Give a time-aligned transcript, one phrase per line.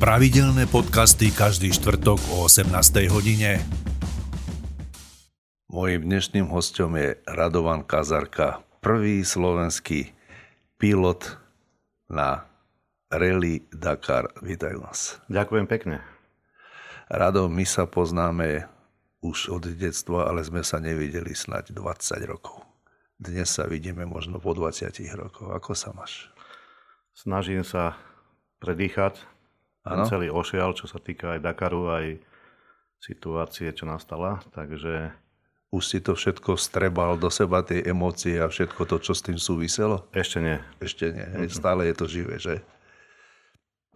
[0.00, 2.72] Pravidelné podcasty každý štvrtok o 18.
[3.12, 3.60] hodine.
[5.68, 10.16] Mojím dnešným hostom je Radovan Kazarka, prvý slovenský
[10.80, 11.36] pilot
[12.08, 12.48] na
[13.12, 14.32] Rally Dakar.
[14.40, 15.20] Vítaj nás.
[15.28, 16.00] Ďakujem pekne.
[17.12, 18.72] Rado, my sa poznáme
[19.20, 22.64] už od detstva, ale sme sa nevideli snať 20 rokov.
[23.20, 25.52] Dnes sa vidíme možno po 20 rokoch.
[25.52, 26.32] Ako sa máš?
[27.12, 28.00] Snažím sa
[28.64, 29.39] predýchať
[29.80, 32.06] ten celý ošial, čo sa týka aj Dakaru, aj
[33.00, 34.44] situácie, čo nastala.
[34.52, 35.16] Takže
[35.72, 39.38] už si to všetko strebal do seba, tie emócie a všetko to, čo s tým
[39.38, 40.10] súviselo?
[40.12, 40.58] Ešte nie.
[40.82, 41.54] Ešte nie, mm-hmm.
[41.54, 42.60] stále je to živé, že?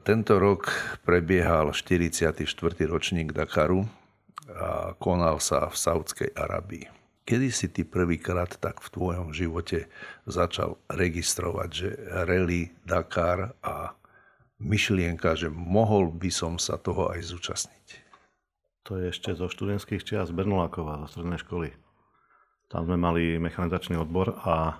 [0.05, 0.68] Tento rok
[1.02, 2.44] prebiehal 44.
[2.84, 3.88] ročník Dakaru
[4.52, 6.92] a konal sa v Saudskej Arabii.
[7.24, 9.88] Kedy si ty prvýkrát tak v tvojom živote
[10.28, 11.88] začal registrovať, že
[12.28, 13.96] rally, Dakar a
[14.62, 17.86] myšlienka, že mohol by som sa toho aj zúčastniť?
[18.84, 21.72] To je ešte zo študentských čias Bernolákova, zo strednej školy.
[22.69, 24.77] Tam sme mali mechanizačný odbor a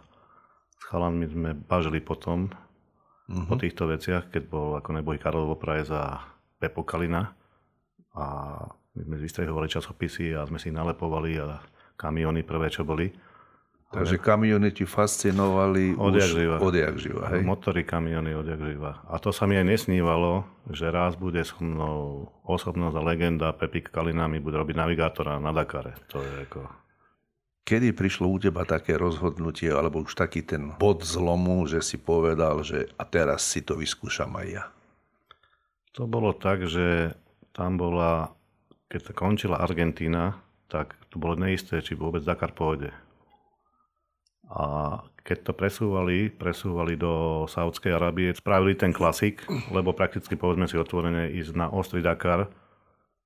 [0.77, 3.49] s chalanmi sme bažili potom uh-huh.
[3.49, 6.21] po týchto veciach, keď bol ako neboj Karol Voprajez a
[6.61, 7.33] Pepo Kalina.
[8.15, 8.25] A
[8.95, 11.59] my sme vystrihovali časopisy a sme si nalepovali a
[11.97, 13.09] kamiony prvé, čo boli.
[13.95, 16.57] Takže kamiony ti fascinovali odjak živa.
[16.59, 17.47] odjak živa, hej?
[17.47, 18.99] Motory, kamiony odjak živa.
[19.07, 23.95] A to sa mi aj nesnívalo, že raz bude so mnou osobnosť a legenda Pepik
[23.95, 25.95] Kalina mi bude robiť navigátora na Dakare.
[26.11, 26.67] To je ako...
[27.65, 32.61] Kedy prišlo u teba také rozhodnutie, alebo už taký ten bod zlomu, že si povedal,
[32.61, 34.65] že a teraz si to vyskúšam aj ja?
[35.97, 37.17] To bolo tak, že
[37.57, 38.35] tam bola,
[38.93, 40.37] keď končila Argentína,
[40.69, 42.93] tak to bolo neisté, či vôbec Dakar pôjde
[44.51, 44.65] a
[45.25, 49.41] keď to presúvali, presúvali do Saudskej Arábie, spravili ten klasik,
[49.73, 52.53] lebo prakticky povedzme si otvorene ísť na ostrý Dakar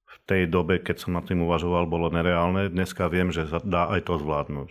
[0.08, 2.70] v tej dobe, keď som nad tým uvažoval, bolo nereálne.
[2.70, 4.69] Dneska viem, že dá aj to zvládnuť.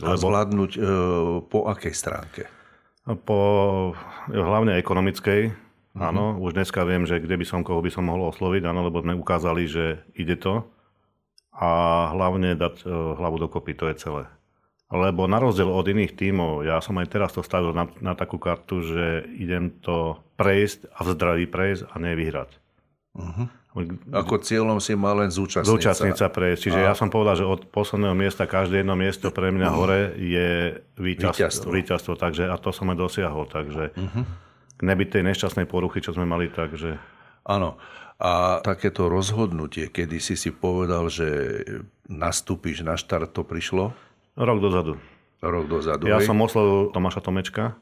[0.00, 0.10] Lebo...
[0.10, 0.80] A zvládnuť e,
[1.46, 2.42] po akej stránke?
[3.04, 3.38] Po
[4.32, 5.52] hlavne ekonomickej.
[5.52, 6.02] Mm-hmm.
[6.02, 9.02] Áno, už dneska viem, že kde by som, koho by som mohol osloviť, áno, lebo
[9.02, 10.66] sme ukázali, že ide to.
[11.58, 11.70] A
[12.14, 14.24] hlavne dať e, hlavu dokopy, to je celé.
[14.88, 18.40] Lebo na rozdiel od iných tímov, ja som aj teraz to stavil na, na takú
[18.40, 22.50] kartu, že idem to prejsť a v zdraví prejsť a nevyhrať.
[23.12, 23.46] Uh-huh.
[24.16, 26.60] Ako cieľom si mal len zúčastniť Zúčastniť sa prejsť.
[26.64, 26.84] Čiže a...
[26.88, 29.76] ja som povedal, že od posledného miesta každé jedno miesto pre mňa uh-huh.
[29.76, 31.68] hore je víťazstvo.
[31.68, 32.12] víťazstvo.
[32.16, 33.44] takže, a to som aj dosiahol.
[33.44, 34.24] Takže uh-huh.
[34.80, 36.96] nebyť tej nešťastnej poruchy, čo sme mali, takže...
[37.44, 37.76] Áno.
[38.18, 41.62] A takéto rozhodnutie, kedy si si povedal, že
[42.10, 43.94] nastúpiš na štart, to prišlo?
[44.38, 44.94] Rok dozadu.
[45.42, 46.26] Rok dozadu, Ja hej?
[46.30, 47.74] som oslovil Tomáša Tomečka.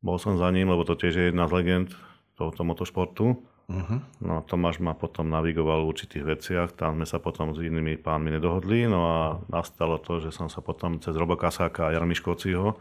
[0.00, 1.88] Bol som za ním, lebo to tiež je jedna z legend
[2.36, 3.40] tohoto motošportu.
[3.64, 4.00] Uh-huh.
[4.20, 8.28] No Tomáš ma potom navigoval v určitých veciach, tam sme sa potom s inými pánmi
[8.36, 12.76] nedohodli, no a nastalo to, že som sa potom cez Robo Kasáka a Jarmi Škociho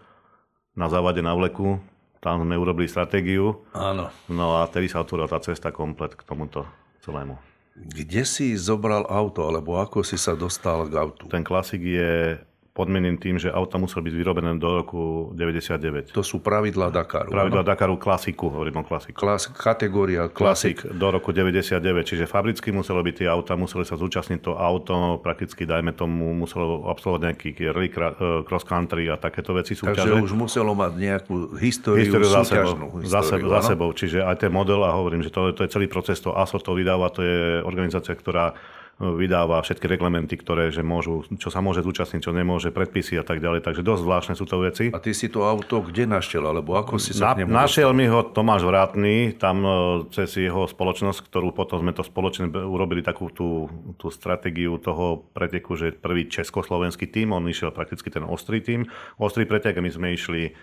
[0.76, 1.80] na závade na vleku,
[2.20, 3.64] tam sme urobili stratégiu.
[3.72, 4.12] Áno.
[4.28, 6.68] No a tedy sa otvorila tá cesta komplet k tomuto
[7.00, 7.40] celému.
[7.74, 11.32] Kde si zobral auto, alebo ako si sa dostal k autu?
[11.32, 16.10] Ten klasik je podmieneným tým, že auta museli byť vyrobené do roku 99.
[16.18, 17.30] To sú pravidlá Dakaru.
[17.30, 17.70] Pravidlá no?
[17.70, 19.22] Dakaru klasiku, hovorím o klasiku.
[19.22, 20.82] Klas, kategória klasik.
[20.82, 20.98] klasik.
[20.98, 25.70] do roku 99, čiže fabricky muselo byť tie auta, museli sa zúčastniť to auto, prakticky
[25.70, 30.10] dajme tomu, muselo absolvovať nejaký rally e, cross country a takéto veci súťaže.
[30.10, 34.26] Takže už muselo mať nejakú históriu, históriu za sebou, históriu, za, sebou, za sebou, čiže
[34.26, 37.14] aj ten model a hovorím, že to, to je celý proces, to ASO to vydáva,
[37.14, 38.58] to je organizácia, ktorá
[39.02, 43.42] vydáva všetky reglementy, ktoré, že môžu, čo sa môže zúčastniť, čo nemôže, predpisy a tak
[43.42, 43.66] ďalej.
[43.66, 44.86] Takže dosť zvláštne sú to veci.
[44.94, 47.90] A ty si to auto kde našiel, alebo ako si sa Na, k nemu Našiel
[47.98, 49.72] mi ho Tomáš Vrátny, tam e,
[50.14, 53.68] cez jeho spoločnosť, ktorú potom sme to spoločne urobili takú tú,
[53.98, 58.86] tú stratégiu toho preteku, že prvý československý tým, on išiel prakticky ten ostrý tým.
[59.18, 60.54] Ostrý pretek a my sme išli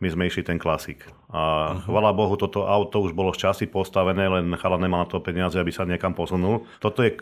[0.00, 1.04] my sme išli ten klasik.
[1.28, 1.84] A uh-huh.
[1.84, 5.60] chvala Bohu, toto auto už bolo z časy postavené, len chala nemal na to peniaze,
[5.60, 6.64] aby sa niekam posunul.
[6.80, 7.20] Toto je e,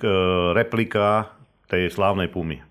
[0.54, 1.34] replika
[1.66, 2.62] tej slávnej Pumy.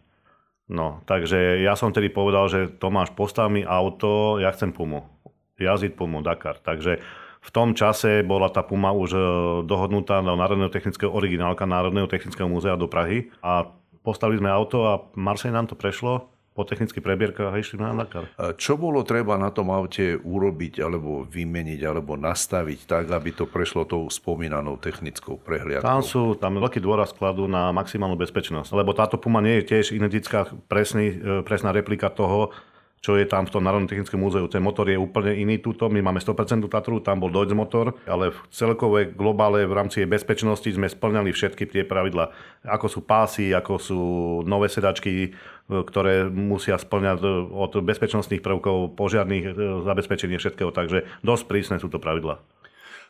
[0.68, 5.07] No, takže ja som tedy povedal, že Tomáš, postav mi auto, ja chcem Pumu.
[5.59, 6.60] Jazdiť Pumu, Dakar.
[6.60, 7.00] Takže
[7.39, 9.19] v tom čase bola tá Puma už e,
[9.68, 13.68] dohodnutá do Národného technického originálka Národného technického múzea do Prahy a
[14.03, 18.25] postavili sme auto a Marsej nám to prešlo po technických prebierkach a išli na Dakar.
[18.57, 23.86] Čo bolo treba na tom aute urobiť, alebo vymeniť, alebo nastaviť tak, aby to prešlo
[23.86, 25.86] tou spomínanou technickou prehliadkou?
[25.86, 29.86] Tam sú, tam veľký dôraz skladú na maximálnu bezpečnosť, lebo táto Puma nie je tiež
[29.94, 32.50] identická presný, e, presná replika toho,
[33.01, 34.49] čo je tam v tom Národnom technickom múzeu.
[34.49, 35.88] Ten motor je úplne iný túto.
[35.88, 40.09] My máme 100% Tatru, tam bol Deutz motor, ale v celkovej globále v rámci jej
[40.09, 42.33] bezpečnosti sme splňali všetky tie pravidla,
[42.65, 44.01] ako sú pásy, ako sú
[44.44, 49.53] nové sedačky, ktoré musia splňať od bezpečnostných prvkov, požiarných e,
[49.83, 50.71] zabezpečenie všetkého.
[50.71, 52.39] Takže dosť prísne sú to pravidla.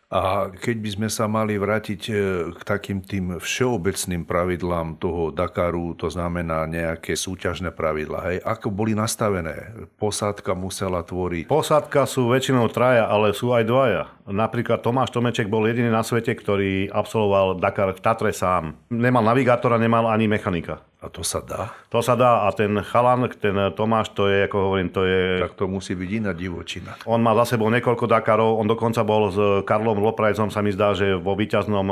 [0.07, 2.13] A keď by sme sa mali vrátiť e,
[2.55, 8.95] k takým tým všeobecným pravidlám toho Dakaru, to znamená nejaké súťažné pravidlá, hej, ako boli
[8.95, 9.75] nastavené?
[9.99, 11.51] Posádka musela tvoriť...
[11.51, 14.03] Posádka sú väčšinou traja, ale sú aj dvaja.
[14.31, 18.79] Napríklad Tomáš Tomeček bol jediný na svete, ktorý absolvoval Dakar v Tatre sám.
[18.87, 20.87] Nemal navigátora, nemal ani mechanika.
[21.07, 21.71] A to sa dá?
[21.87, 25.39] To sa dá a ten chalan, ten Tomáš, to je, ako hovorím, to je...
[25.39, 26.99] Tak to musí byť iná divočina.
[27.07, 30.91] On má za sebou niekoľko Dakarov, on dokonca bol s Karlom Loprajzom, sa mi zdá,
[30.91, 31.87] že vo víťaznom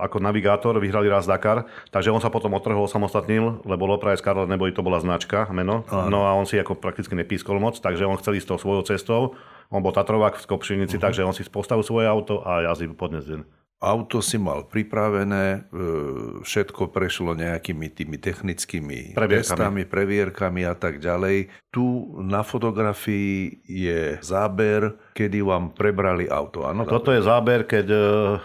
[0.00, 4.72] ako navigátor vyhrali raz Dakar, takže on sa potom otrhol, samostatnil, lebo Loprajz Karl neboli,
[4.72, 5.84] to bola značka, meno.
[5.92, 6.08] Aha.
[6.08, 9.36] No a on si ako prakticky nepískol moc, takže on chcel ísť tou svojou cestou.
[9.68, 11.12] On bol Tatrovák v Skopšinici, uh-huh.
[11.12, 15.44] takže on si postavil svoje auto a jazdí po dnes deň auto si mal pripravené,
[15.48, 15.58] e,
[16.44, 19.40] všetko prešlo nejakými tými technickými previerkami.
[19.40, 21.48] testami, previerkami a tak ďalej.
[21.72, 21.84] Tu
[22.20, 26.68] na fotografii je záber, kedy vám prebrali auto.
[26.68, 28.00] Ano, Toto je záber, keď e,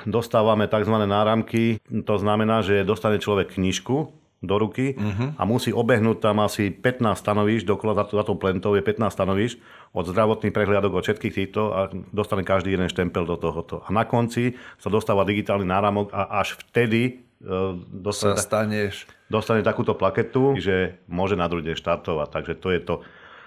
[0.08, 0.96] dostávame tzv.
[1.04, 1.84] náramky.
[2.08, 5.36] To znamená, že dostane človek knižku, do ruky uh-huh.
[5.36, 9.58] a musí obehnúť tam asi 15 stanovíš, dokola za, za tou plentou je 15 stanovíš
[9.92, 11.80] od zdravotných prehliadok, od všetkých týchto a
[12.14, 13.82] dostane každý jeden štempel do tohoto.
[13.86, 19.08] A na konci sa dostáva digitálny náramok a až vtedy uh, dostane, sa staneš...
[19.32, 22.28] dostane takúto plaketu, že môže na druhý deň štartovať.
[22.30, 22.96] Takže to je to.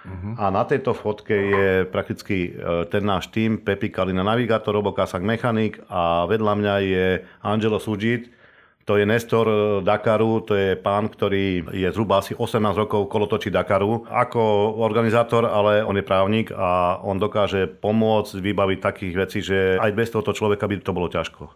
[0.09, 0.35] Uh-huh.
[0.41, 5.21] A na tejto fotke je prakticky uh, ten náš tým, Pepi Kalina navigátor, Robo Kasak
[5.21, 7.07] mechanik a vedľa mňa je
[7.45, 8.33] Angelo Sujit,
[8.89, 13.53] to je Nestor e, Dakaru, to je pán, ktorý je zhruba asi 18 rokov kolotočí
[13.53, 14.09] Dakaru.
[14.09, 14.41] Ako
[14.81, 20.09] organizátor, ale on je právnik a on dokáže pomôcť vybaviť takých vecí, že aj bez
[20.09, 21.53] tohoto človeka by to bolo ťažko.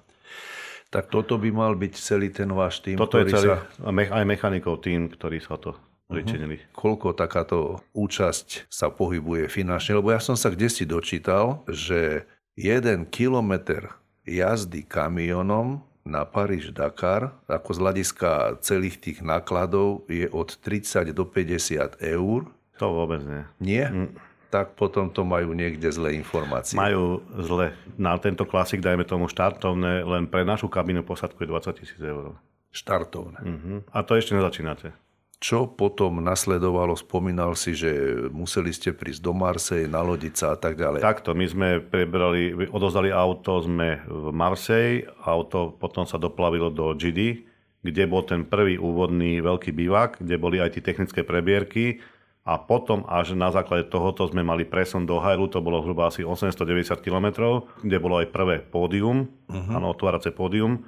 [0.93, 3.65] Tak toto by mal byť celý ten váš tým, Toto je celý, sa...
[3.81, 5.73] aj mechanikov tým, ktorí sa to
[6.05, 6.61] pričinili.
[6.61, 6.77] Uh-huh.
[6.77, 9.97] Koľko takáto účasť sa pohybuje finančne?
[9.97, 12.29] Lebo ja som sa kde si dočítal, že
[12.61, 13.89] jeden kilometr
[14.29, 18.31] jazdy kamionom na Paríž-Dakar, ako z hľadiska
[18.63, 22.51] celých tých nákladov, je od 30 do 50 eur.
[22.83, 23.43] To vôbec nie.
[23.63, 23.85] Nie?
[23.89, 24.11] Mm.
[24.53, 26.77] Tak potom to majú niekde zlé informácie.
[26.77, 27.73] Majú zle.
[27.97, 32.37] Na tento klasik, dajme tomu štartovné, len pre našu kabinu posadku je 20 tisíc eur.
[32.73, 33.41] Štartovné.
[33.41, 33.79] Uh-huh.
[33.93, 34.93] A to ešte nezačínate.
[35.43, 36.95] Čo potom nasledovalo?
[36.95, 37.91] Spomínal si, že
[38.31, 41.03] museli ste prísť do Marseille, nalodiť sa a tak ďalej.
[41.03, 47.43] Takto, my sme prebrali, odozdali auto, sme v Marseille, auto potom sa doplavilo do GD,
[47.83, 51.99] kde bol ten prvý úvodný veľký bývak, kde boli aj tie technické prebierky
[52.47, 56.23] a potom až na základe tohoto sme mali presun do Hajlu, to bolo zhruba asi
[56.23, 59.75] 890 km, kde bolo aj prvé pódium, uh-huh.
[59.75, 60.87] áno, otvárace pódium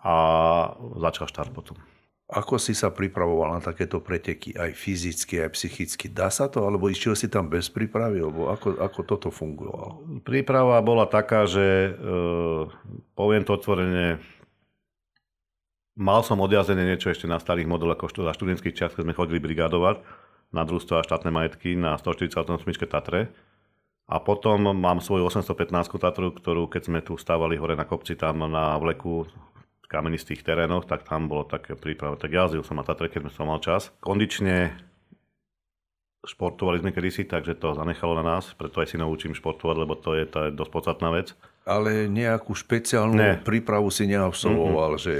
[0.00, 0.16] a
[0.96, 1.76] začal štart potom.
[2.26, 6.10] Ako si sa pripravoval na takéto preteky, aj fyzicky, aj psychicky?
[6.10, 10.02] Dá sa to, alebo išiel si tam bez prípravy, alebo ako, ako toto fungovalo?
[10.26, 11.90] Príprava bola taká, že e,
[13.14, 14.18] poviem to otvorene,
[15.94, 19.38] mal som odjazdené niečo ešte na starých modeloch, ako za študentských čas, keď sme chodili
[19.38, 20.02] brigádovať
[20.50, 22.42] na družstvo a štátne majetky na 148
[22.90, 23.30] Tatre.
[24.06, 28.46] A potom mám svoju 815 Tatru, ktorú keď sme tu stávali hore na kopci tam
[28.46, 29.26] na vleku
[29.86, 32.18] kamenistých terénoch, tak tam bolo také príprava.
[32.18, 33.94] Tak jazdil som na Tatre, keď som mal čas.
[34.02, 34.74] Kondične
[36.26, 40.18] športovali sme kedysi, takže to zanechalo na nás, preto aj si naučím športovať, lebo to
[40.18, 41.32] je, je dosť podstatná vec.
[41.66, 43.32] Ale nejakú špeciálnu ne.
[43.42, 45.06] prípravu si neabsolvoval, mm-hmm.
[45.06, 45.14] že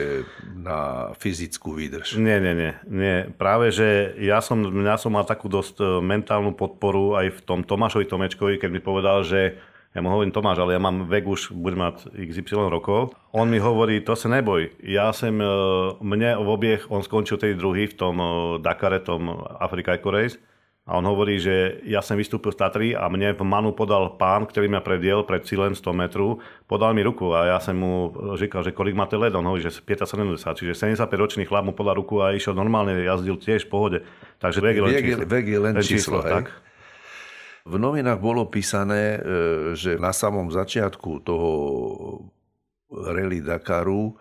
[0.54, 2.18] na fyzickú výdrž.
[2.22, 3.16] Nie, nie, nie, nie.
[3.34, 7.66] Práve, že ja som, ja som mal takú dosť e, mentálnu podporu aj v tom
[7.66, 9.58] Tomášovi Tomečkovi, keď mi povedal, že
[9.96, 13.16] ja mu hovorím, Tomáš, ale ja mám vek už, budem mať XY rokov.
[13.32, 14.68] On mi hovorí, to sa neboj.
[14.84, 15.48] Ja som, e,
[16.04, 18.26] mne v obiech, on skončil tej druhý v tom e,
[18.60, 20.36] Dakare, tom Africa Eco Race.
[20.86, 24.46] A on hovorí, že ja som vystúpil z Tatry a mne v Manu podal pán,
[24.46, 28.62] ktorý ma prediel pred cílem 100 metrov, podal mi ruku a ja som mu říkal,
[28.62, 32.36] že kolik máte led, on hovorí, že 570, čiže 75-ročný chlap mu podal ruku a
[32.38, 33.98] išiel normálne, jazdil tiež v pohode.
[34.38, 35.26] Takže vek je len číslo.
[35.26, 36.65] Vek je len číslo, číslo tak.
[37.66, 39.20] V novinách bolo písané, e,
[39.74, 41.50] že na samom začiatku toho
[42.86, 44.14] rally Dakaru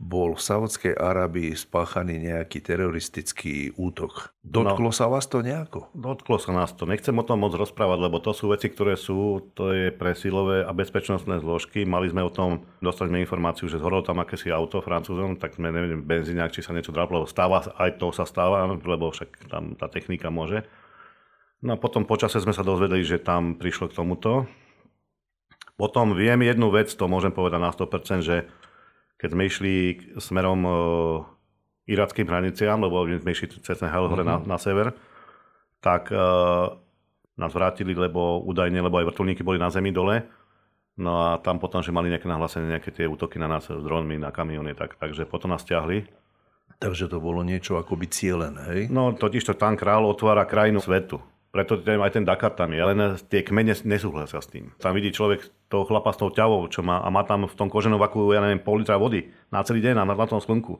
[0.00, 4.32] bol v Saudskej Arábii spáchaný nejaký teroristický útok.
[4.40, 5.92] Dotklo no, sa vás to nejako?
[5.92, 6.88] Dotklo sa nás to.
[6.88, 10.64] Nechcem o tom moc rozprávať, lebo to sú veci, ktoré sú, to je pre silové
[10.64, 11.84] a bezpečnostné zložky.
[11.84, 15.68] Mali sme o tom, dostali sme informáciu, že zhorilo tam akési auto francúzom, tak sme
[15.68, 17.28] neviem, benzíňak, či sa niečo draplo.
[17.28, 20.64] Stáva, aj to sa stáva, lebo však tam tá technika môže
[21.60, 24.48] No a potom počase sme sa dozvedeli, že tam prišlo k tomuto.
[25.76, 28.48] Potom viem jednu vec, to môžem povedať na 100%, že
[29.20, 29.74] keď sme išli
[30.16, 30.72] smerom e,
[31.92, 34.48] irackým hraniciam, lebo sme išli cez ten hore mm-hmm.
[34.48, 34.96] na, na sever,
[35.84, 36.16] tak e,
[37.36, 40.24] nás vrátili, lebo údajne, lebo aj vrtulníky boli na zemi dole.
[41.00, 44.20] No a tam potom, že mali nejaké nahlásenie, nejaké tie útoky na nás s dronmi,
[44.20, 46.04] na kamiony, tak, takže potom nás ťahli.
[46.80, 48.82] Takže to bolo niečo akoby cieľené, hej?
[48.88, 51.20] No totiž to tam král otvára krajinu svetu.
[51.50, 54.70] Preto aj ten Dakar tam je, len tie kmene nesúhlasia s tým.
[54.78, 57.66] Tam vidí človek toho chlapa s tou ťavou, čo má, a má tam v tom
[57.66, 60.78] koženom vaku, ja neviem, pol litra vody na celý deň na, na tom slnku.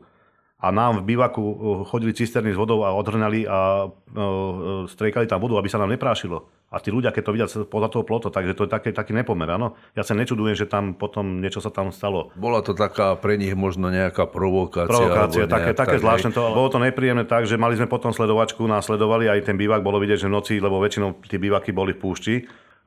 [0.61, 1.55] A nám v bývaku uh,
[1.89, 5.89] chodili cisterny s vodou a odhrnali a uh, uh, striekali tam vodu, aby sa nám
[5.89, 6.45] neprášilo.
[6.71, 9.49] A tí ľudia, keď to vidia podľa toho ploto, takže to je taký, taký nepomer,
[9.49, 9.75] áno.
[9.91, 12.31] Ja sa nečudujem, že tam potom niečo sa tam stalo.
[12.39, 14.87] Bola to taká pre nich možno nejaká provokácia.
[14.87, 16.55] Provokácia, také, také tak, zvláštne to.
[16.55, 20.23] Bolo to nepríjemné tak, že mali sme potom sledovačku, následovali aj ten bývak, bolo vidieť,
[20.23, 22.35] že v noci, lebo väčšinou tie bývaky boli v púšti.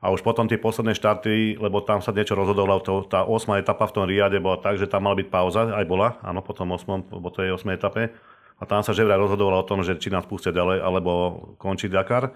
[0.03, 3.57] A už potom tie posledné štarty, lebo tam sa niečo rozhodovalo, to, tá 8.
[3.57, 6.75] etapa v tom riade bola tak, že tam mala byť pauza, aj bola, áno, potom
[6.75, 7.09] 8.
[7.09, 7.73] po tej 8.
[7.73, 8.13] etape.
[8.55, 11.11] A tam sa že vraj rozhodovalo o tom, že či nás pustia ďalej, alebo
[11.57, 12.35] končí Dakar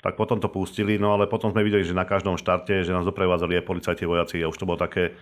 [0.00, 3.04] tak potom to pustili, no ale potom sme videli, že na každom štarte, že nás
[3.04, 5.12] doprevádzali aj policajti, vojaci a už to bolo také,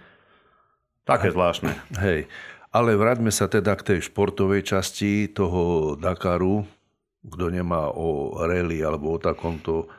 [1.02, 1.75] také zvláštne.
[2.07, 2.30] Hej,
[2.71, 6.62] ale vráťme sa teda k tej športovej časti toho Dakaru,
[7.26, 9.90] kto nemá o rally alebo o takomto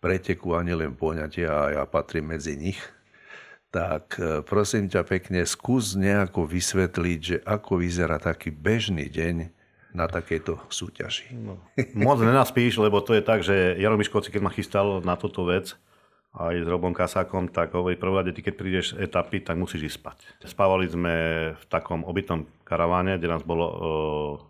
[0.00, 2.80] preteku ani len poňatia a ja patrím medzi nich,
[3.70, 9.36] tak e, prosím ťa pekne, skús nejako vysvetliť, že ako vyzerá taký bežný deň
[9.94, 11.34] na takejto súťaži.
[11.34, 11.60] No,
[11.94, 15.76] moc nenaspíš, lebo to je tak, že Jaro Miškovci, keď ma chystal na túto vec,
[16.30, 20.18] aj s Robom Kasákom, tak hovorí prvá, ty keď prídeš etapy, tak musíš ísť spať.
[20.46, 21.14] Spávali sme
[21.58, 23.66] v takom obytnom karaváne, kde nás bolo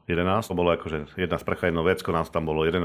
[0.04, 0.52] uh, 11.
[0.52, 2.84] To bolo akože jedna sprcha, jedno vecko, nás tam bolo 11,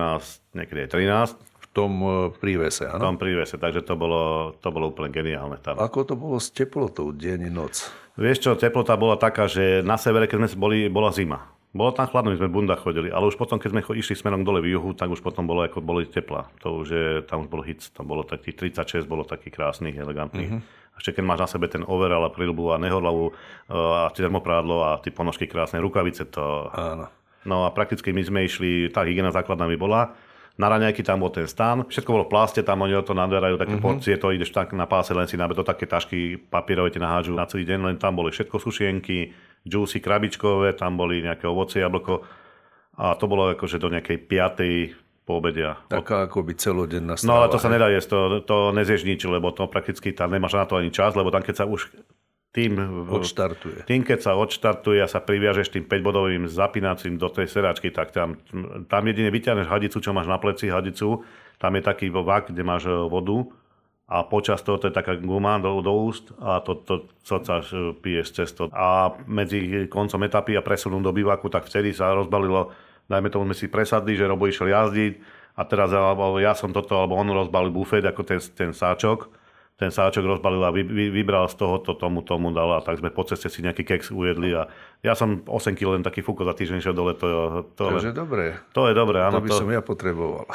[0.56, 0.90] niekedy aj
[1.36, 1.55] 13.
[1.76, 3.04] Tom uh, prívese, áno?
[3.04, 5.76] V tom prívese, takže to bolo, to bolo úplne geniálne tam.
[5.76, 7.92] Ako to bolo s teplotou deň, noc?
[8.16, 11.52] Vieš čo, teplota bola taká, že na severe, keď sme boli, bola zima.
[11.76, 14.48] Bolo tam chladno, my sme v bundách chodili, ale už potom, keď sme išli smerom
[14.48, 16.48] dole v juhu, tak už potom bolo, ako boli tepla.
[16.64, 20.56] To už je, tam už bol hit, tam bolo taký 36, bolo taký krásnych, elegantných.
[20.56, 20.96] Uh-huh.
[20.96, 23.36] ešte keď máš na sebe ten overall a prilbu a nehodlavu
[23.68, 26.72] a termoprádlo a tie ponožky krásne, rukavice, to...
[26.72, 27.12] Áno.
[27.44, 30.16] No a prakticky my sme išli, tá hygiena základná by bola,
[30.56, 33.76] na raňajky tam bol ten stan, všetko bolo v pláste, tam oni to nadverajú také
[33.76, 33.84] uh-huh.
[33.84, 37.36] porcie, to ideš tak na páse, len si na to také tašky papierové ti nahážu
[37.36, 39.36] na celý deň, len tam boli všetko sušienky,
[39.68, 42.24] juicy krabičkové, tam boli nejaké ovocie, jablko
[42.96, 44.76] a to bolo akože do nejakej piatej
[45.28, 45.76] po obedia.
[45.92, 47.28] Taká ako by celodenná strava.
[47.28, 50.56] No ale to sa nedá jesť, to, to nezieš nič, lebo to prakticky tam nemáš
[50.56, 51.92] na to ani čas, lebo tam keď sa už
[52.56, 52.72] tým,
[53.12, 53.84] odštartuje.
[53.84, 58.40] tým keď sa odštartuje a sa priviažeš tým 5-bodovým zapínacím do tej sedačky, tak tam,
[58.88, 61.28] tam jedine vyťahneš hadicu, čo máš na pleci, hadicu,
[61.60, 63.44] tam je taký vak, kde máš vodu
[64.08, 67.60] a počas toho to je taká guma do, do úst a to, to sa
[68.00, 68.72] piješ cez to.
[68.72, 72.72] A medzi koncom etapy a presunom do bivaku, tak vtedy sa rozbalilo,
[73.12, 75.14] dajme tomu sme si presadli, že Robo išiel jazdiť
[75.58, 75.90] a teraz
[76.40, 79.45] ja som toto, alebo on rozbalil bufet ako ten, ten sáčok
[79.76, 83.04] ten sáčok rozbalil a vy, vy, vybral z toho, to tomu, tomu dal a tak
[83.04, 84.72] sme po ceste si nejaký keks ujedli a
[85.04, 87.12] ja som 8 kg len taký fúko za týždeň šiel dole.
[87.20, 87.28] To,
[87.76, 88.56] to, Takže dobré.
[88.72, 89.44] To je dobré, áno.
[89.44, 90.48] To by to, som ja potreboval.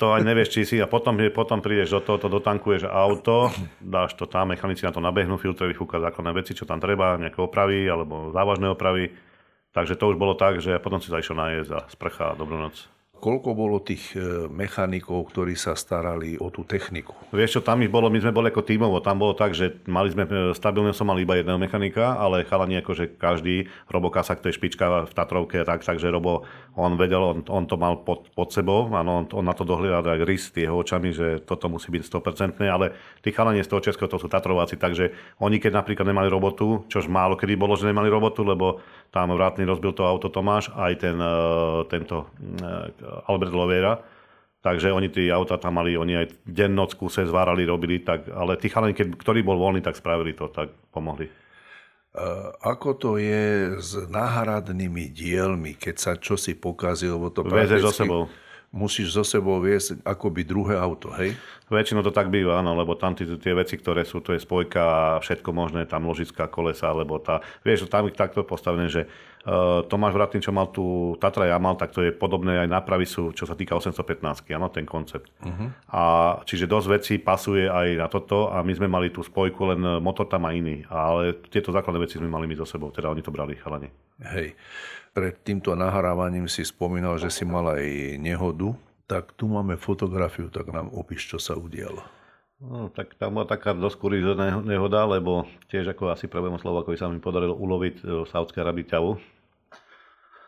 [0.00, 3.52] To aj nevieš, či si a potom, potom prídeš do toho, to dotankuješ auto,
[3.84, 7.44] dáš to tam, mechanici na to nabehnú, filtre vyfúka základné veci, čo tam treba, nejaké
[7.44, 9.12] opravy alebo závažné opravy.
[9.76, 12.56] Takže to už bolo tak, že potom si zaišiel na jesť a sprcha a dobrú
[12.56, 12.93] noc.
[13.24, 17.16] Koľko bolo tých e, mechanikov, ktorí sa starali o tú techniku?
[17.32, 20.12] Vieš čo, tam ich bolo, my sme boli ako tímovo, tam bolo tak, že mali
[20.12, 24.52] sme, e, stabilne som mal iba jedného mechanika, ale chalani akože každý, Robo Kasak, to
[24.52, 26.44] je špička v Tatrovke, tak, takže Robo,
[26.76, 30.20] on vedel, on, on to mal pod, pod sebou, ano, on, on na to dohľadal
[30.20, 32.92] aj rys jeho očami, že toto musí byť 100%, ale
[33.24, 37.08] tí chalani z toho Českého, to sú Tatrováci, takže oni keď napríklad nemali robotu, čož
[37.08, 41.16] málo kedy bolo, že nemali robotu, lebo tam vrátny rozbil to auto Tomáš, aj ten,
[41.16, 41.32] e,
[41.88, 42.28] tento
[43.28, 43.94] Albert Lovera,
[44.64, 48.58] takže oni tie auta tam mali, oni aj deň, noc kúse zvárali, robili, tak, ale
[48.58, 51.30] tí chalani, keď, ktorý bol voľný, tak spravili to, tak pomohli.
[52.14, 58.06] Uh, ako to je s náhradnými dielmi, keď sa čosi pokazí, lebo to Vezeš so
[58.06, 58.22] sebou
[58.74, 61.38] musíš so sebou viesť akoby druhé auto, hej?
[61.70, 64.82] Väčšinou to tak býva, áno, lebo tam tie, tie veci, ktoré sú, to je spojka
[64.82, 69.86] a všetko možné, tam ložická kolesa, alebo tá, vieš, tam je takto postavené, že uh,
[69.86, 73.46] Tomáš Vratný, čo mal tu Tatra Jamal, tak to je podobné aj nápravy sú, čo
[73.46, 75.30] sa týka 815, áno, ten koncept.
[75.40, 75.70] Uh-huh.
[75.94, 76.02] A
[76.42, 80.26] čiže dosť vecí pasuje aj na toto a my sme mali tú spojku, len motor
[80.26, 83.30] tam má iný, ale tieto základné veci sme mali my so sebou, teda oni to
[83.30, 83.88] brali chalani.
[84.18, 84.58] Hej
[85.14, 88.74] pred týmto nahrávaním si spomínal, že si mal aj nehodu.
[89.06, 92.02] Tak tu máme fotografiu, tak nám opíš, čo sa udialo.
[92.58, 97.06] No, tak tam bola taká dosť kuriózna nehoda, lebo tiež ako asi prvému Slovakovi sa
[97.06, 99.12] mi podarilo uloviť v Saudskej Arabii ťavu.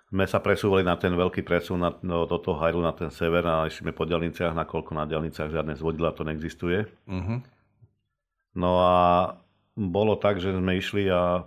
[0.06, 3.42] Sme sa presúvali na ten veľký presun na, no, do toho hajlu na ten sever
[3.44, 6.86] a išli po dielniciach, nakoľko na dielniciach žiadne zvodidla to neexistuje.
[7.10, 7.42] Uh-huh.
[8.54, 8.94] No a
[9.76, 11.44] bolo tak, že sme išli a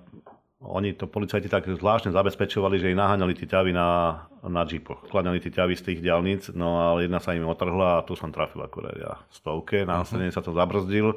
[0.60, 5.08] oni to policajti tak zvláštne zabezpečovali, že ich naháňali tie ťavy na, na džipoch.
[5.08, 8.28] Kladňali tie ťavy z tých diálnic, no ale jedna sa im otrhla a tu som
[8.28, 10.36] trafil akurát ja stovke, následne uh-huh.
[10.36, 11.16] sa to zabrzdil.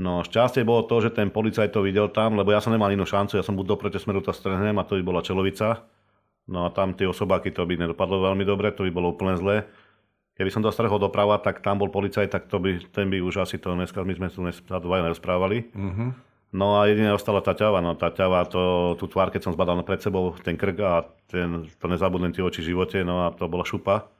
[0.00, 3.04] No šťastie bolo to, že ten policajt to videl tam, lebo ja som nemal inú
[3.04, 5.84] šancu, ja som buď doprete smeru to strhnem a to by bola čelovica.
[6.48, 9.68] No a tam tie osobáky to by nedopadlo veľmi dobre, to by bolo úplne zlé.
[10.40, 13.44] Keby som to strhol doprava, tak tam bol policajt, tak to by, ten by už
[13.44, 15.68] asi to dneska, my sme tu dvaja nerozprávali.
[15.76, 16.16] Uh-huh.
[16.50, 17.78] No a jedine ostala tá ťava.
[17.78, 21.70] No tá ťava, to, tú tvár, keď som zbadal pred sebou, ten krk a ten,
[21.78, 24.10] to nezabudnem tie oči v živote, no a to bola šupa.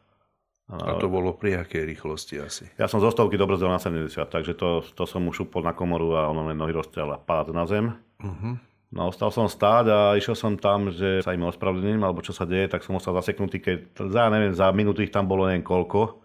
[0.70, 2.70] A to bolo pri akej rýchlosti asi?
[2.78, 6.14] Ja som zo stovky dobrzdel na 70, takže to, to som mu šupol na komoru
[6.14, 7.98] a ono len nohy rozťal a pád na zem.
[8.22, 8.54] Uh-huh.
[8.94, 12.46] No ostal som stáť a išiel som tam, že sa im ospravedlním, alebo čo sa
[12.46, 16.19] deje, tak som ostal zaseknutý, keď za, neviem, za minútu ich tam bolo neviem koľko.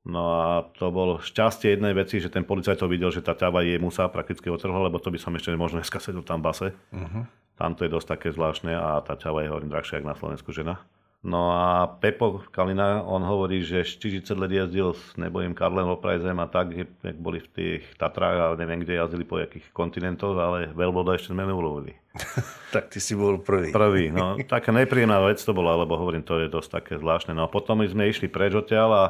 [0.00, 3.60] No a to bolo šťastie jednej veci, že ten policajt to videl, že tá ťava
[3.60, 6.68] je musa prakticky otrhla, lebo to by som ešte možno dneska sedel tam v base.
[6.88, 7.28] Uh-huh.
[7.60, 10.50] Tam to je dosť také zvláštne a tá ťava je hovorím drahšia, ako na Slovensku
[10.56, 10.80] žena.
[11.20, 16.48] No a Pepo Kalina, on hovorí, že 40 let jazdil s nebojím Karlem Loprajzem a
[16.48, 21.20] tak, jak boli v tých Tatrách a neviem, kde jazdili po jakých kontinentoch, ale veľboda
[21.20, 21.92] ešte sme neulovili.
[22.74, 23.68] tak ty si bol prvý.
[23.68, 24.40] Prvý, no.
[24.40, 27.36] Taká nepríjemná vec to bola, lebo hovorím, to je dosť také zvláštne.
[27.36, 29.04] No a potom sme išli preč odtiaľ a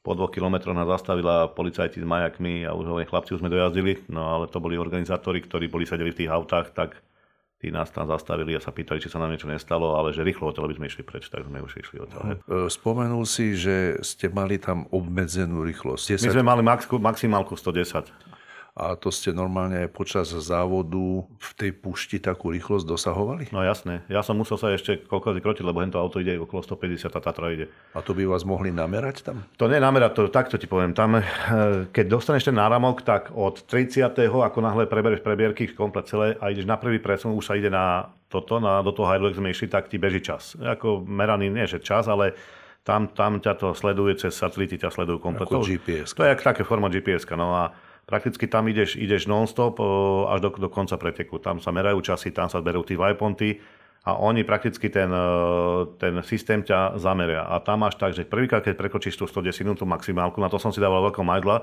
[0.00, 4.00] po dvoch kilometroch nás zastavila policajti s majakmi a už hovorím, chlapci už sme dojazdili,
[4.08, 6.96] no ale to boli organizátori, ktorí boli sedeli v tých autách, tak
[7.60, 10.48] tí nás tam zastavili a sa pýtali, či sa nám niečo nestalo, ale že rýchlo
[10.48, 12.40] odtiaľ by sme išli preč, tak sme už išli odtiaľ.
[12.40, 16.16] E, spomenul si, že ste mali tam obmedzenú rýchlosť.
[16.16, 16.24] 10...
[16.24, 18.29] My sme mali max, maximálku 110
[18.70, 23.44] a to ste normálne počas závodu v tej pušti takú rýchlosť dosahovali?
[23.50, 24.06] No jasné.
[24.06, 27.50] Ja som musel sa ešte koľko krotiť, lebo hento auto ide okolo 150 a Tatra
[27.50, 27.66] ide.
[27.92, 29.42] A to by vás mohli namerať tam?
[29.58, 30.94] To nie namerať, to takto ti poviem.
[30.94, 31.26] Tam, eh,
[31.90, 34.38] keď dostaneš ten náramok, tak od 30.
[34.40, 38.14] ako náhle preberieš prebierky komplet celé a ideš na prvý presun, už sa ide na
[38.30, 40.54] toto, na, do toho Hydrox sme išli, tak ti beží čas.
[40.54, 42.38] Ako meraný, nie že čas, ale
[42.86, 45.50] tam, tam ťa to sleduje cez satelity, ťa sledujú komplet.
[45.50, 46.14] Ako GPS.
[46.14, 47.26] To je také forma GPS.
[47.34, 47.74] No a
[48.10, 49.78] prakticky tam ideš, ideš non-stop
[50.26, 51.38] až do, do konca preteku.
[51.38, 53.62] Tam sa merajú časy, tam sa berú tí vajponty
[54.02, 55.12] a oni prakticky ten,
[56.00, 57.46] ten systém ťa zameria.
[57.46, 60.74] A tam máš tak, že prvýkrát, keď prekročíš tú 110 tú maximálku, na to som
[60.74, 61.62] si dával veľkou majdla,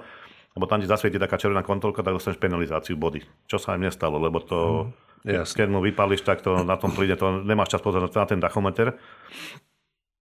[0.55, 3.25] lebo tam ti zasvieti taká červená kontrolka, tak dostaneš penalizáciu body.
[3.49, 4.89] Čo sa im nestalo, lebo to,
[5.25, 8.39] mm, keď mu vypališ, tak to na tom príde, to nemáš čas pozerať na ten
[8.41, 8.97] tachometer.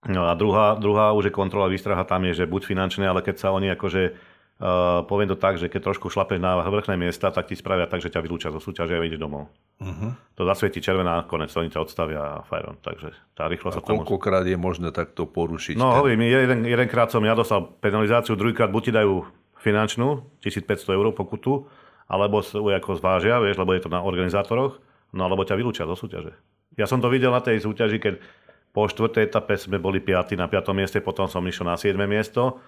[0.09, 3.37] No a druhá, druhá už je kontrola výstraha, tam je, že buď finančné, ale keď
[3.43, 4.17] sa oni akože
[4.57, 8.01] Uh, poviem to tak, že keď trošku šlapeš na vrchné miesta, tak ti spravia tak,
[8.01, 9.53] že ťa vylúčia zo súťaže a ideš domov.
[9.77, 10.17] Uh-huh.
[10.41, 12.81] To zasvieti červená, konec, oni ťa odstavia a fajron.
[12.81, 15.77] Takže tá rýchlosť a koľkokrát je možné takto porušiť?
[15.77, 15.97] No ten...
[16.01, 19.29] hovorím, jeden, jedenkrát som ja dostal penalizáciu, druhýkrát buď ti dajú
[19.61, 21.69] finančnú, 1500 eur pokutu,
[22.09, 24.81] alebo ako zvážia, vieš, lebo je to na organizátoroch,
[25.13, 26.33] no alebo ťa vylúčia zo súťaže.
[26.81, 28.25] Ja som to videl na tej súťaži, keď
[28.73, 30.37] po štvrtej etape sme boli 5.
[30.37, 30.73] na 5.
[30.73, 31.93] mieste, potom som išiel na 7.
[32.09, 32.61] miesto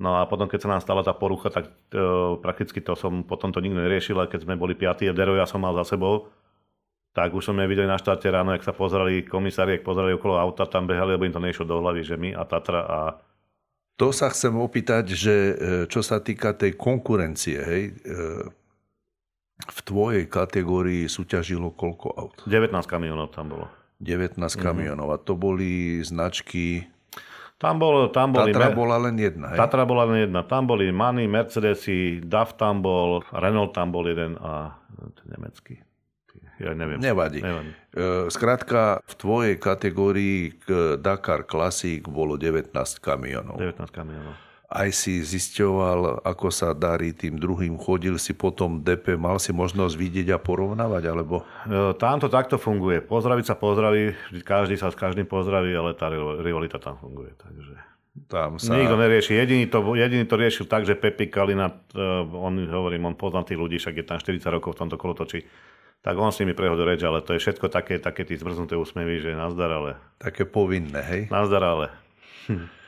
[0.00, 2.00] No a potom, keď sa nám stala tá porucha, tak e,
[2.40, 5.44] prakticky to som potom to nikto neriešil, a keď sme boli piatí a Dero ja
[5.44, 6.32] som mal za sebou,
[7.12, 10.64] tak už som nevidel na štarte ráno, jak sa pozerali komisári, jak pozerali okolo auta,
[10.64, 12.98] tam behali, lebo im to nešlo do hlavy, že my a Tatra a...
[14.00, 18.48] To sa chcem opýtať, že e, čo sa týka tej konkurencie, hej, e,
[19.60, 22.36] v tvojej kategórii súťažilo koľko aut?
[22.48, 23.68] 19 kamionov tam bolo.
[24.00, 25.12] 19 kamionov.
[25.12, 25.20] Mm-hmm.
[25.20, 26.88] A to boli značky
[27.60, 28.56] tam, bol, tam boli...
[28.56, 29.58] Tatra bola len jedna, hej?
[29.60, 30.40] Tatra bola len jedna.
[30.48, 35.84] Tam boli Mani, Mercedesy, DAF tam bol, Renault tam bol jeden a ten nemecký.
[36.60, 37.00] Ja neviem.
[37.00, 37.40] Nevadí.
[37.40, 37.72] Nevadí.
[37.96, 40.52] E, skrátka, v tvojej kategórii
[41.00, 43.56] Dakar Classic bolo 19 kamionov.
[43.56, 49.42] 19 kamionov aj si zisťoval, ako sa darí tým druhým, chodil si potom DP, mal
[49.42, 51.42] si možnosť vidieť a porovnávať, alebo?
[51.66, 53.02] E, tam to takto funguje.
[53.02, 54.14] Pozdraviť sa pozdraví,
[54.46, 57.34] každý sa s každým pozdraví, ale tá rivalita tam funguje.
[57.34, 57.74] Takže...
[58.30, 58.78] Tam sa...
[58.78, 59.42] Nikto nerieši.
[59.42, 63.58] Jediný to, jediný to riešil tak, že Pepi Kalina, e, on, hovorím, on pozná tých
[63.58, 65.50] ľudí, však je tam 40 rokov v tomto kolotočí,
[65.98, 69.18] tak on s nimi prehodil reč, ale to je všetko také, také tí zmrznuté úsmevy,
[69.18, 69.98] že nazdar, ale...
[70.22, 71.22] Také povinné, hej?
[71.26, 71.86] Nazdar, ale...
[72.46, 72.70] Hm.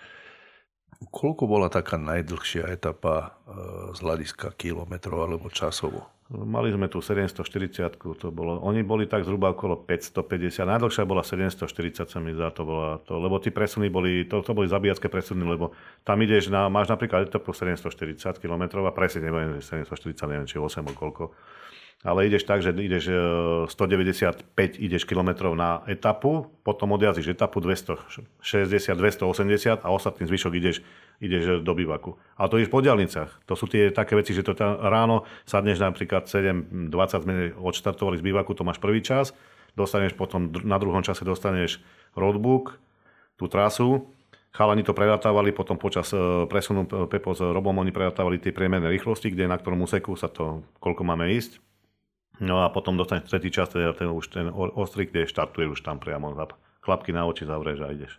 [1.08, 3.34] Koľko bola taká najdlhšia etapa
[3.96, 6.06] z hľadiska kilometrov alebo časovo?
[6.32, 12.08] Mali sme tu 740, to bolo, oni boli tak zhruba okolo 550, najdlhšia bola 740
[12.08, 15.44] sa mi zdá, to bola to, lebo tí presuny boli, to, to boli zabíjacké presuny,
[15.44, 15.76] lebo
[16.08, 20.80] tam ideš na, máš napríklad etapu 740 km a presne neviem, 740, neviem, či 8
[20.80, 21.24] alebo koľko,
[22.02, 23.14] ale ideš tak, že ideš
[23.70, 30.82] 195 e, ideš kilometrov na etapu, potom odjazdíš etapu 260, 280 a ostatný zvyšok ideš,
[31.22, 32.18] ideš do bivaku.
[32.34, 33.30] Ale to ideš po diálnicach.
[33.46, 38.18] To sú tie také veci, že to tam ráno sadneš napríklad 7, 20 sme odštartovali
[38.18, 39.30] z bivaku, to máš prvý čas,
[39.78, 41.78] dostaneš potom na druhom čase dostaneš
[42.18, 42.82] roadbook,
[43.38, 44.10] tú trasu,
[44.52, 49.32] Chalani to predatávali, potom počas e, presunu Pepo s Robom oni predatávali tie priemerné rýchlosti,
[49.32, 51.71] kde na ktorom úseku sa to, koľko máme ísť
[52.42, 56.02] No a potom dostaneš tretí čas, teda ten, už ten ostrý, kde štartuje už tam
[56.02, 56.34] priamo.
[56.82, 58.18] Klapky na oči zavrieš a ideš.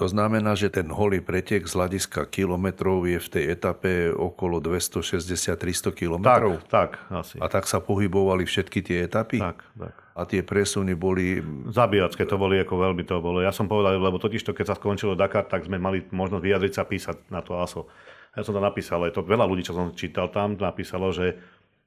[0.00, 5.92] To znamená, že ten holý pretek z hľadiska kilometrov je v tej etape okolo 260-300
[5.92, 6.64] kilometrov?
[6.64, 7.36] Tak, tak, asi.
[7.36, 9.36] A tak sa pohybovali všetky tie etapy?
[9.36, 9.94] Tak, tak.
[10.16, 11.44] A tie presuny boli...
[11.68, 13.44] Zabíjacké to boli, ako veľmi to bolo.
[13.44, 16.72] Ja som povedal, lebo totiž to, keď sa skončilo Dakar, tak sme mali možnosť vyjadriť
[16.72, 17.84] sa písať na to ASO.
[18.32, 21.36] Ja som to napísal, je to veľa ľudí, čo som čítal tam, napísalo, že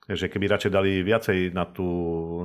[0.06, 1.90] že keby radšej dali viacej na tú,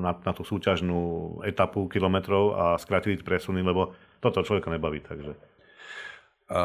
[0.01, 1.01] na, na tú súťažnú
[1.45, 3.93] etapu kilometrov a skrátili presuny, lebo
[4.25, 5.05] toto človeka nebaví.
[5.05, 5.37] Takže.
[6.49, 6.61] A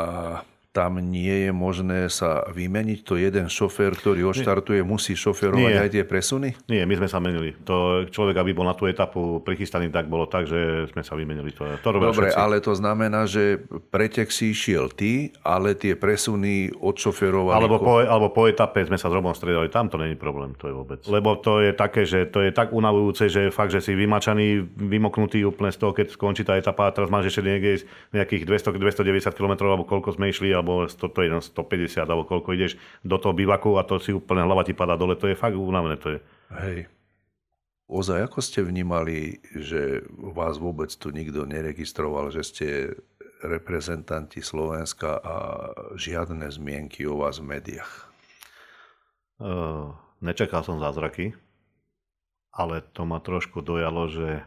[0.76, 3.00] tam nie je možné sa vymeniť?
[3.08, 5.80] To jeden šofér, ktorý odštartuje, musí šoferovať nie.
[5.80, 6.52] aj tie presuny?
[6.68, 7.56] Nie, my sme sa menili.
[7.64, 11.56] To človek, aby bol na tú etapu prichystaný, tak bolo tak, že sme sa vymenili.
[11.56, 12.36] To, to Dobre, všetci.
[12.36, 17.56] ale to znamená, že pretek si išiel ty, ale tie presuny odšoferovali...
[17.56, 19.72] Alebo po, alebo po etape sme sa s Robom stredali.
[19.72, 21.00] Tam to není problém, to je vôbec.
[21.08, 25.48] Lebo to je také, že to je tak unavujúce, že fakt, že si vymačaný, vymoknutý
[25.48, 29.54] úplne z toho, keď skončí tá etapa a teraz máš ešte niekde nejakých 200-290 km
[29.72, 33.78] alebo koľko sme išli, alebo 100, to je 150 alebo koľko ideš do toho bivaku
[33.78, 36.02] a to si úplne hlava ti padá dole, to je fakt únavné.
[36.02, 36.20] To je.
[36.58, 36.80] Hej.
[37.86, 42.68] Ozaj, ako ste vnímali, že vás vôbec tu nikto neregistroval, že ste
[43.46, 45.36] reprezentanti Slovenska a
[45.94, 47.94] žiadne zmienky o vás v médiách?
[49.38, 51.38] Uh, nečakal som zázraky,
[52.50, 54.42] ale to ma trošku dojalo, že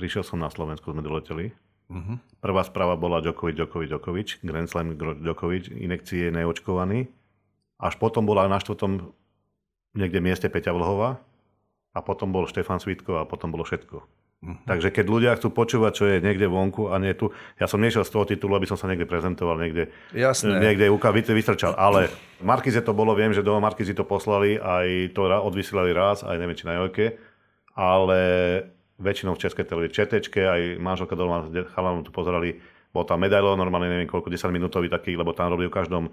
[0.00, 1.52] prišiel som na Slovensku, sme doleteli
[1.86, 2.18] Uh-huh.
[2.42, 7.06] Prvá správa bola Djokovic, Djokovic, Djokovic, Grand Slam Djokovic, inekcie neočkovaný.
[7.78, 9.14] Až potom bola na štvrtom
[9.94, 11.22] niekde mieste Peťa Vlhova
[11.94, 13.96] a potom bol Štefan Svitko a potom bolo všetko.
[14.02, 14.58] Uh-huh.
[14.68, 18.04] Takže keď ľudia chcú počúvať, čo je niekde vonku a nie tu, ja som nešiel
[18.04, 20.60] z toho titulu, aby som sa niekde prezentoval, niekde, Jasné.
[20.60, 22.12] niekde UK vystrčal, ale
[22.44, 26.58] Markize to bolo, viem, že do Markizy to poslali, aj to odvysielali raz, aj neviem,
[26.58, 27.16] či na Jojke,
[27.72, 28.20] ale
[28.96, 32.60] väčšinou v českej televízii četečke, aj manželka doma chalanom tu pozerali,
[32.96, 36.04] bol tam medailo, normálne neviem koľko, 10 minútový taký, lebo tam robili v každom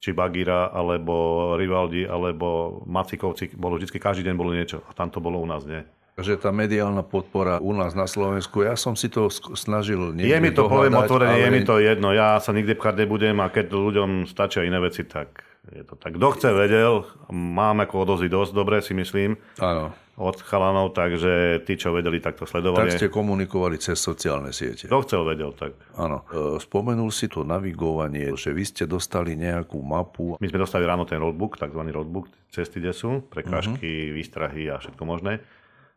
[0.00, 4.80] či Bagira, alebo Rivaldi, alebo Macikovci, bolo vždy, každý deň bolo niečo.
[4.88, 5.84] A tam to bolo u nás, nie?
[6.20, 10.52] že tá mediálna podpora u nás na Slovensku, ja som si to snažil Je mi
[10.52, 11.44] to, poviem otvorene, ale...
[11.48, 12.12] je mi to jedno.
[12.12, 15.40] Ja sa nikdy pchať nebudem a keď ľuďom stačia iné veci, tak
[15.72, 16.20] je to tak.
[16.20, 17.08] Kto chce, vedel.
[17.32, 19.40] Mám ako odozy dosť dobre, si myslím.
[19.64, 22.92] Áno od chalanov, takže tí, čo vedeli, tak to sledovali.
[22.92, 24.84] Tak ste komunikovali cez sociálne siete.
[24.84, 25.72] Kto chcel, vedel, tak.
[25.96, 26.28] Áno.
[26.28, 30.36] E, spomenul si to navigovanie, že vy ste dostali nejakú mapu.
[30.36, 31.80] My sme dostali ráno ten roadbook, tzv.
[31.88, 34.14] roadbook, cesty, kde sú, prekážky, uh-huh.
[34.20, 35.40] výstrahy a všetko možné.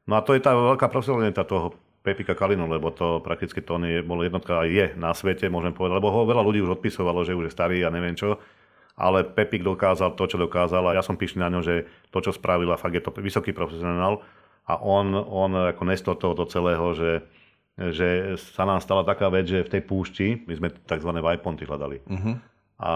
[0.07, 4.03] No a to je tá veľká profesionalita toho Pepika Kalinu, lebo to prakticky to je,
[4.03, 7.35] bolo jednotka aj je na svete, môžem povedať, lebo ho veľa ľudí už odpisovalo, že
[7.35, 8.39] už je starý a neviem čo
[8.93, 12.31] ale Pepik dokázal to, čo dokázal a ja som píšný na ňo, že to, čo
[12.33, 14.21] spravil, a fakt je to vysoký profesionál
[14.69, 17.11] a on, on ako nestor tohoto celého, že,
[17.75, 21.09] že sa nám stala taká vec, že v tej púšti, my sme tzv.
[21.09, 21.99] vajponty hľadali.
[22.05, 22.35] Uh-huh.
[22.83, 22.91] A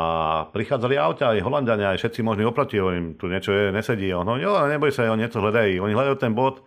[0.52, 4.12] prichádzali auta, aj Holandiania, aj všetci možní oproti, hovorím, tu niečo je, nesedí.
[4.16, 5.84] On hovorí, jo, neboj sa, on niečo hľadajú.
[5.84, 6.64] Oni hľadajú ten bod,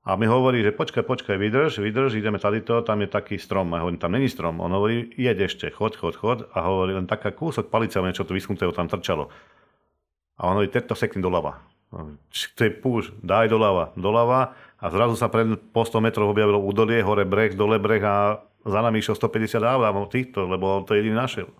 [0.00, 3.68] a mi hovorí, že počkaj, počkaj, vydrž, vydrž, ideme tady to, tam je taký strom.
[3.76, 4.56] A hovorím, tam není strom.
[4.60, 6.48] On hovorí, jeď ešte, chod, chod, chod.
[6.56, 9.28] A hovorí, len taká kúsok palice, niečo to vyschnutého tam trčalo.
[10.40, 11.60] A on hovorí, to sekni doľava.
[12.56, 14.56] To je púž, daj doľava, doľava.
[14.80, 18.80] A zrazu sa pred po 100 metrov objavilo údolie, hore breh, dole breh a za
[18.80, 21.52] nami išiel 150 aut týchto, lebo on to jediný našiel.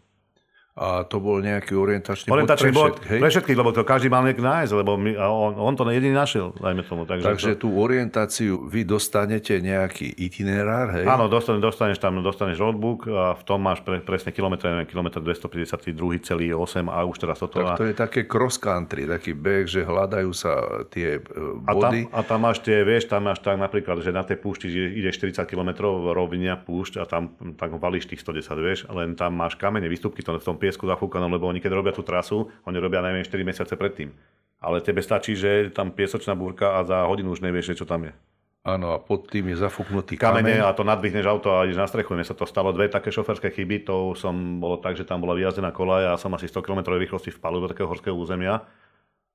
[0.81, 4.25] A to bol nejaký orientačný, orientačný bod pre, všetkých, pre všetkých, lebo to každý mal
[4.25, 7.05] niekto nájsť, lebo my, on, on to jediný našiel, dajme tomu.
[7.05, 7.69] Takže, takže to...
[7.69, 11.05] tú orientáciu vy dostanete nejaký itinerár, hej?
[11.05, 15.21] Áno, dostaneš, dostaneš tam, dostaneš roadbook a v tom máš pre, presne kilometr, neviem, kilometr
[15.21, 15.93] 252
[16.25, 17.61] celý 8 a už teraz toto.
[17.61, 22.09] Tak to je také cross country, taký beh, že hľadajú sa tie body.
[22.09, 24.73] A tam, a tam máš tie, vieš, tam máš tak napríklad, že na tej púšti
[24.73, 29.61] ide 40 km rovnia púšť a tam, tam valíš tých 110, vieš, len tam máš
[29.61, 33.03] kamene, výstupky to v tom piesku zafúkanom, lebo oni keď robia tú trasu, oni robia
[33.03, 34.15] najmä 4 mesiace predtým.
[34.63, 38.15] Ale tebe stačí, že tam piesočná búrka a za hodinu už nevieš, čo tam je.
[38.61, 40.61] Áno, a pod tým je zafúknutý kamene.
[40.61, 42.13] a to nadvihneš auto a ideš na strechu.
[42.13, 43.89] Mne sa to stalo dve také šoferské chyby.
[43.89, 47.33] To som bolo tak, že tam bola vyjazdená kolaj a som asi 100 km rýchlosti
[47.33, 48.69] vpadol do takého horského územia.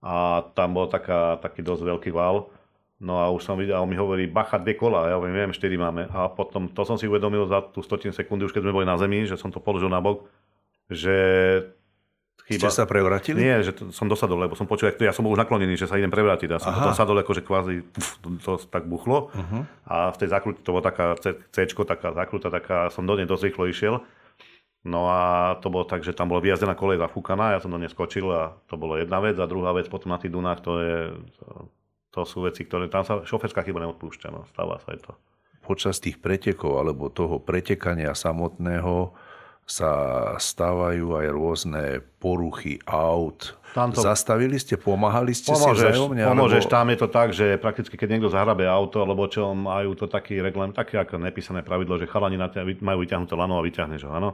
[0.05, 2.53] A tam bol taká, taký dosť veľký val.
[3.01, 6.05] No a už som videl, on mi hovorí, bacha, dve kola, ja viem, 4 máme.
[6.13, 8.95] A potom, to som si uvedomil za tú 100 sekundy, už keď sme boli na
[8.95, 10.29] zemi, že som to položil na bok,
[10.89, 11.17] že
[12.45, 12.69] chyba.
[12.69, 13.41] Ste sa prevratili?
[13.41, 15.97] Nie, že to, som dosadol, lebo som počul, ja som bol už naklonený, že sa
[15.97, 16.49] idem prevrátiť.
[16.49, 16.79] Ja som Aha.
[16.81, 19.33] potom sadol, akože kvázi pf, to, to tak buchlo.
[19.33, 19.65] Uh-huh.
[19.89, 23.43] A v tej zakrute to bola taká C, taká zakruta, taká, som do nej dosť
[23.49, 23.95] rýchlo išiel.
[24.85, 27.89] No a to bolo tak, že tam bola vyjazdená kolej zafúkaná, ja som do nej
[27.89, 29.33] skočil a to bolo jedna vec.
[29.41, 30.97] A druhá vec potom na tých Dunách, to, je,
[31.41, 31.45] to,
[32.13, 35.11] to sú veci, ktoré tam sa šoferská chyba neodpúšťa, no, stáva sa aj to.
[35.65, 39.17] Počas tých pretekov alebo toho pretekania samotného
[39.65, 39.91] sa
[40.37, 41.83] stávajú aj rôzne
[42.21, 43.57] poruchy aut.
[43.73, 43.99] Tamto...
[43.99, 46.21] Zastavili ste, pomáhali ste pomôžeš, si vzájomne?
[46.21, 46.75] Pomôžeš, alebo...
[46.77, 50.39] tam je to tak, že prakticky keď niekto zahrabe auto, alebo čo majú to taký
[50.39, 54.29] reglám, také ako nepísané pravidlo, že chalani na majú vyťahnuté lano a vyťahneš ho, áno?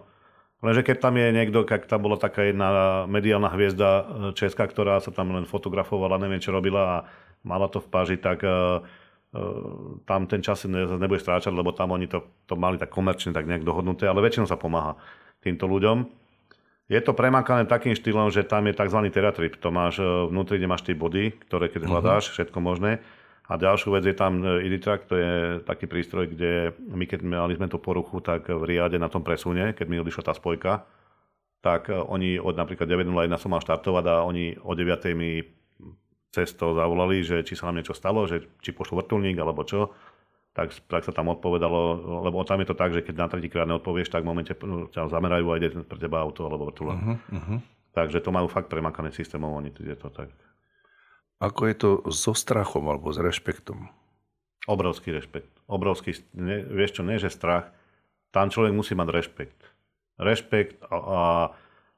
[0.61, 2.69] Lenže keď tam je niekto, keď tam bola taká jedna
[3.09, 4.03] mediálna hviezda e,
[4.37, 6.95] česká, ktorá sa tam len fotografovala, neviem čo robila a
[7.41, 8.77] mala to v páži, tak uh,
[9.33, 13.49] uh, tam ten čas nebude stráčať, lebo tam oni to, to mali tak komerčne tak
[13.49, 14.93] nejak dohodnuté, ale väčšinou sa pomáha
[15.41, 16.21] týmto ľuďom.
[16.91, 18.99] Je to premakané takým štýlom, že tam je tzv.
[19.09, 19.55] teratrip.
[19.63, 21.89] To máš e, vnútri, kde máš tie body, ktoré keď mhm.
[21.89, 22.33] hľadáš, uh-huh.
[22.35, 22.99] všetko možné.
[23.51, 25.31] A ďalšiu vec je tam e, Iditrack, to je
[25.63, 29.75] taký prístroj, kde my keď mali sme tú poruchu, tak v riade na tom presune,
[29.75, 30.83] keď mi odišla tá spojka,
[31.63, 35.43] tak e, oni od napríklad 9.01 som mal štartovať a oni o 9.00 mi
[36.31, 39.91] cesto zavolali, že či sa nám niečo stalo, že či pošlo vrtulník alebo čo
[40.51, 41.79] tak, tak sa tam odpovedalo,
[42.27, 44.51] lebo tam je to tak, že keď na tretíkrát neodpovieš, tak v momente
[44.91, 46.99] ťa zamerajú a ide pre teba auto alebo vrtula.
[46.99, 47.59] Uh-huh, uh-huh.
[47.95, 50.31] Takže to majú fakt premakané systémov, oni je to tak.
[51.39, 53.89] Ako je to so strachom alebo s rešpektom?
[54.69, 55.49] Obrovský rešpekt.
[55.65, 57.73] Obrovský, ne, vieš čo, nie že strach,
[58.29, 59.59] tam človek musí mať rešpekt.
[60.21, 61.19] Rešpekt a, a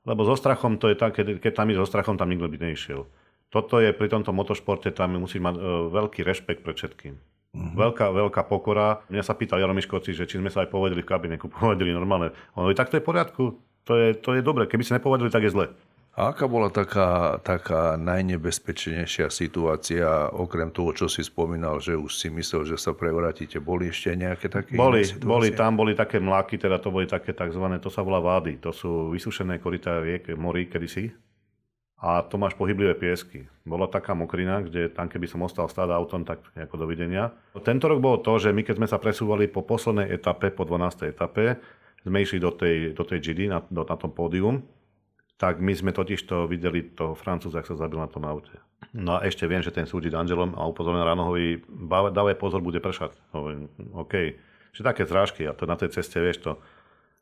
[0.05, 2.55] lebo so strachom to je tak, keď, keď tam je so strachom, tam nikto by
[2.55, 3.09] nešiel.
[3.51, 5.61] Toto je pri tomto motošporte, tam musí mať e,
[5.93, 7.13] veľký rešpekt pred všetkým.
[7.53, 7.73] Uh-huh.
[7.77, 9.05] Veľká, veľká pokora.
[9.13, 12.33] Mňa sa pýtal Jaro že či sme sa aj povedali v kabine, povedali normálne.
[12.57, 13.43] On hovorí, tak to je v poriadku,
[13.85, 14.65] to je, to je dobre.
[14.65, 15.69] Keby si nepovedali, tak je zle.
[16.13, 22.29] A aká bola taká, taká najnebezpečnejšia situácia, okrem toho, čo si spomínal, že už si
[22.29, 23.57] myslel, že sa prevrátíte?
[23.57, 27.65] Boli ešte nejaké také Boli, boli tam boli také mláky, teda to boli také tzv.
[27.81, 28.61] to sa volá vády.
[28.61, 31.09] To sú vysušené korytá riek, morí kedysi
[31.99, 33.47] a to máš pohyblivé piesky.
[33.63, 37.31] Bola taká mokrina, kde tam keby som ostal stáť autom, tak ako dovidenia.
[37.63, 41.11] Tento rok bolo to, že my keď sme sa presúvali po poslednej etape, po 12.
[41.13, 41.61] etape,
[42.03, 44.67] sme išli do tej, do tej GD na, do, na tom pódium,
[45.39, 48.53] tak my sme totiž to videli toho Francúza, ak sa zabil na tom aute.
[48.91, 51.63] No a ešte viem, že ten súdi Angelom a upozornil ráno hovorí,
[52.11, 53.15] dávaj pozor, bude pršať.
[53.31, 54.35] Hovorím, OK.
[54.75, 56.51] Že také zrážky a to na tej ceste, vieš to,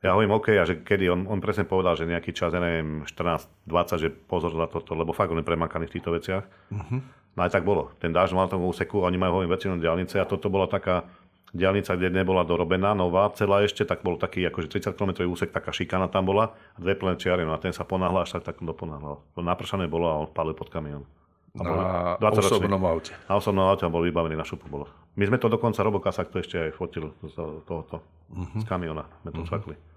[0.02, 3.06] ja hovorím OK, a že kedy, on, on presne povedal, že nejaký čas, ja neviem,
[3.06, 6.42] 14-20, že pozor na toto, lebo fakt on je premakaný v týchto veciach.
[6.74, 7.06] Uh-huh.
[7.38, 7.94] No aj tak bolo.
[8.02, 11.06] Ten dáž mal tomu úseku, oni majú hovorím väčšinu diálnice a toto bola taká
[11.54, 15.70] diálnica, kde nebola dorobená, nová, celá ešte, tak bol taký akože 30 km úsek, taká
[15.70, 18.58] šikana tam bola a dve plné čiary, no a ten sa ponáhľal, až tak, tak
[18.58, 19.22] doponáhľal.
[19.38, 21.06] To napršané bolo a on palil pod kamión.
[21.54, 23.14] Na osobnom aute.
[23.30, 24.66] Na osobnom aute a bol vybavený na šupu.
[24.72, 24.88] Bolo.
[25.20, 27.36] My sme to dokonca, Robokasak to ešte aj fotil z
[27.68, 28.00] tohoto,
[28.32, 28.64] uh-huh.
[28.64, 29.04] z kamiona.
[29.22, 29.91] Sme to uh-huh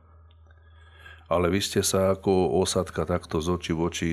[1.24, 4.10] ale vy ste sa ako osadka takto z očí v oči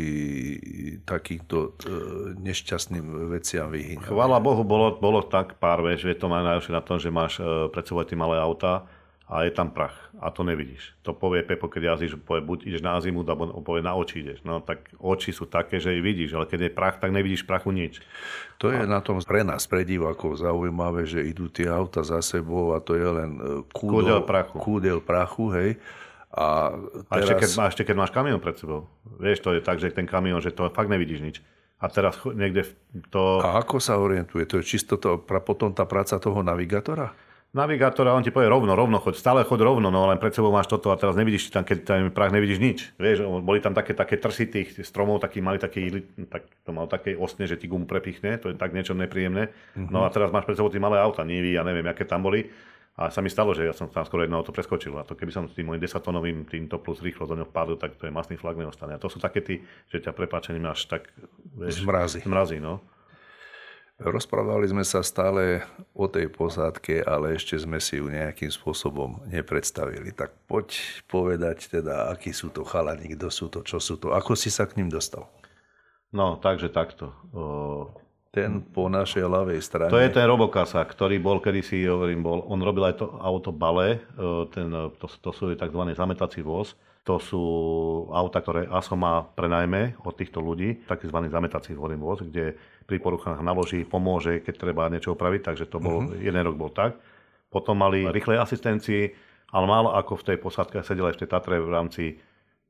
[1.04, 1.92] takýmto e,
[2.40, 4.08] nešťastným veciam vyhýňali.
[4.08, 7.68] Chvála Bohu, bolo, bolo tak pár, vieš, je to najlepšie na tom, že máš e,
[7.68, 8.88] pred sebou tie malé auta
[9.28, 10.96] a je tam prach a to nevidíš.
[11.04, 14.44] To povie Pepo, keď jazdíš, povie, buď ideš na zimu, alebo povie na oči ideš.
[14.48, 17.76] No tak oči sú také, že ich vidíš, ale keď je prach, tak nevidíš prachu
[17.76, 18.00] nič.
[18.60, 18.88] To je a...
[18.88, 22.96] na tom pre nás, pre divákov zaujímavé, že idú tie auta za sebou a to
[22.96, 24.56] je len e, kúdel, kúdel prachu.
[24.64, 25.72] Kúdel prachu, hej
[26.32, 26.72] a,
[27.12, 27.12] teraz...
[27.12, 28.88] a ešte, keď, a ešte keď máš kamión pred sebou.
[29.20, 31.38] Vieš, to je tak, že ten kamión, že to fakt nevidíš nič.
[31.82, 32.72] A teraz niekde
[33.10, 33.42] to...
[33.42, 34.46] A ako sa orientuje?
[34.48, 37.12] To je čisto to, potom tá práca toho navigátora?
[37.52, 40.56] navigátor a on ti povie rovno, rovno choď, stále choď rovno, no len pred sebou
[40.56, 42.80] máš toto a teraz nevidíš tam, keď tam prach nevidíš nič.
[42.96, 47.20] Vieš, boli tam také, také trsy tých stromov, taký, mali taký, tak, to mal také
[47.20, 49.52] osne, že ti gumu prepichne, to je tak niečo nepríjemné.
[49.52, 49.92] Mm-hmm.
[49.92, 52.48] No a teraz máš pred sebou tie malé auta, Nivy, ja neviem, aké tam boli.
[53.00, 54.92] A sa mi stalo, že ja som tam skoro jedno auto preskočil.
[55.00, 57.80] A to keby som s tým môjim 10 tonovým týmto plus rýchlo do neho padol,
[57.80, 58.92] tak to je masný flag neostane.
[58.92, 61.08] A to sú také tí, že ťa prepáčením až tak
[61.56, 62.20] vieš, zmrazí.
[62.28, 62.84] zmrazí no.
[64.02, 65.62] Rozprávali sme sa stále
[65.94, 70.10] o tej posádke, ale ešte sme si ju nejakým spôsobom nepredstavili.
[70.10, 70.74] Tak poď
[71.06, 74.66] povedať teda, akí sú to chalani, kto sú to, čo sú to, ako si sa
[74.66, 75.30] k ním dostal?
[76.10, 77.14] No, takže takto.
[78.32, 79.92] Ten po našej ľavej strane.
[79.92, 84.00] To je ten Robokasa, ktorý bol, kedysi hovorím, bol, on robil aj to auto Bale,
[84.56, 85.82] ten, to, to sú tzv.
[85.92, 86.80] zametací voz.
[87.04, 87.44] To sú
[88.14, 93.82] auta, ktoré ASO má prenajme od týchto ľudí, takzvaný zametací voz, kde pri poruchách naloží,
[93.84, 96.16] pomôže, keď treba niečo opraviť, takže to bol, uh-huh.
[96.22, 97.02] jeden rok bol tak.
[97.50, 99.12] Potom mali rýchlej asistencii,
[99.52, 102.04] ale málo ako v tej posádke sedel aj v tej Tatre v rámci,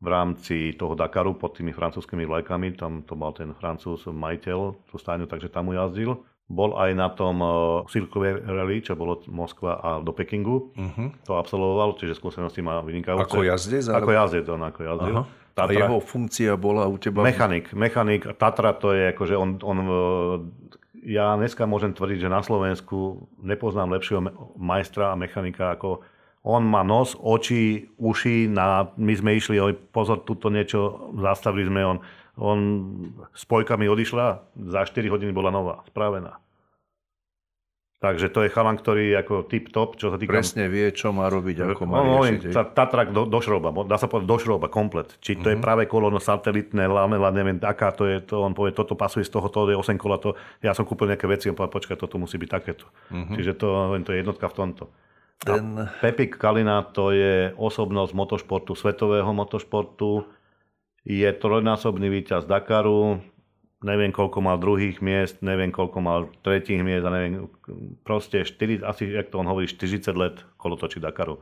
[0.01, 4.95] v rámci toho Dakaru pod tými francúzskými vlajkami, tam to mal ten francúz majiteľ tú
[4.97, 6.25] stáňu, takže tam mu jazdil.
[6.51, 10.75] Bol aj na tom uh, Silkové rally, čo bolo Moskva a do Pekingu.
[10.75, 11.07] Uh-huh.
[11.23, 13.23] To absolvoval, čiže skúsenosti má vynikajúce.
[13.23, 13.87] Ako jazdec?
[13.87, 15.15] Ako jazdec, on ako jazdil.
[15.55, 15.71] Tatra.
[15.71, 17.23] A jeho funkcia bola u teba?
[17.23, 17.71] Mechanik.
[17.71, 18.27] Mechanik.
[18.35, 19.91] Tatra to je akože on, on e,
[21.07, 24.21] ja dneska môžem tvrdiť, že na Slovensku nepoznám lepšieho
[24.55, 26.03] majstra a mechanika ako
[26.41, 31.81] on má nos, oči, uši, na, my sme išli, oj, pozor, tuto niečo, zastavili sme,
[31.85, 31.97] on,
[32.41, 32.59] on
[33.37, 36.41] spojkami odišla, za 4 hodiny bola nová, spravená.
[38.01, 40.33] Takže to je chalan, ktorý je ako tip-top, čo sa týka...
[40.33, 42.49] Presne vie, čo má robiť, ako má no, riešiť.
[42.49, 45.13] Tá, Tatrak do, do šroba, dá sa povedať do šroba, komplet.
[45.21, 45.49] Či to uh-huh.
[45.53, 45.63] je mhm.
[45.63, 49.45] práve kolono satelitné, lamela, neviem, aká to je, to on povie, toto pasuje z toho,
[49.53, 50.33] to je 8 kola, to,
[50.65, 52.89] ja som kúpil nejaké veci, on povedal, počkaj, toto musí byť takéto.
[53.13, 53.37] Uh-huh.
[53.37, 54.89] Čiže to, to je jednotka v tomto.
[55.41, 55.89] Ten...
[56.01, 60.29] Pepik Kalina to je osobnosť motošportu, svetového motošportu,
[61.01, 63.25] je trojnásobný víťaz Dakaru,
[63.81, 67.49] neviem koľko mal druhých miest, neviem koľko mal tretích miest a neviem,
[68.05, 71.41] proste 4, asi, jak to on hovorí, 40 let kolotočí Dakaru.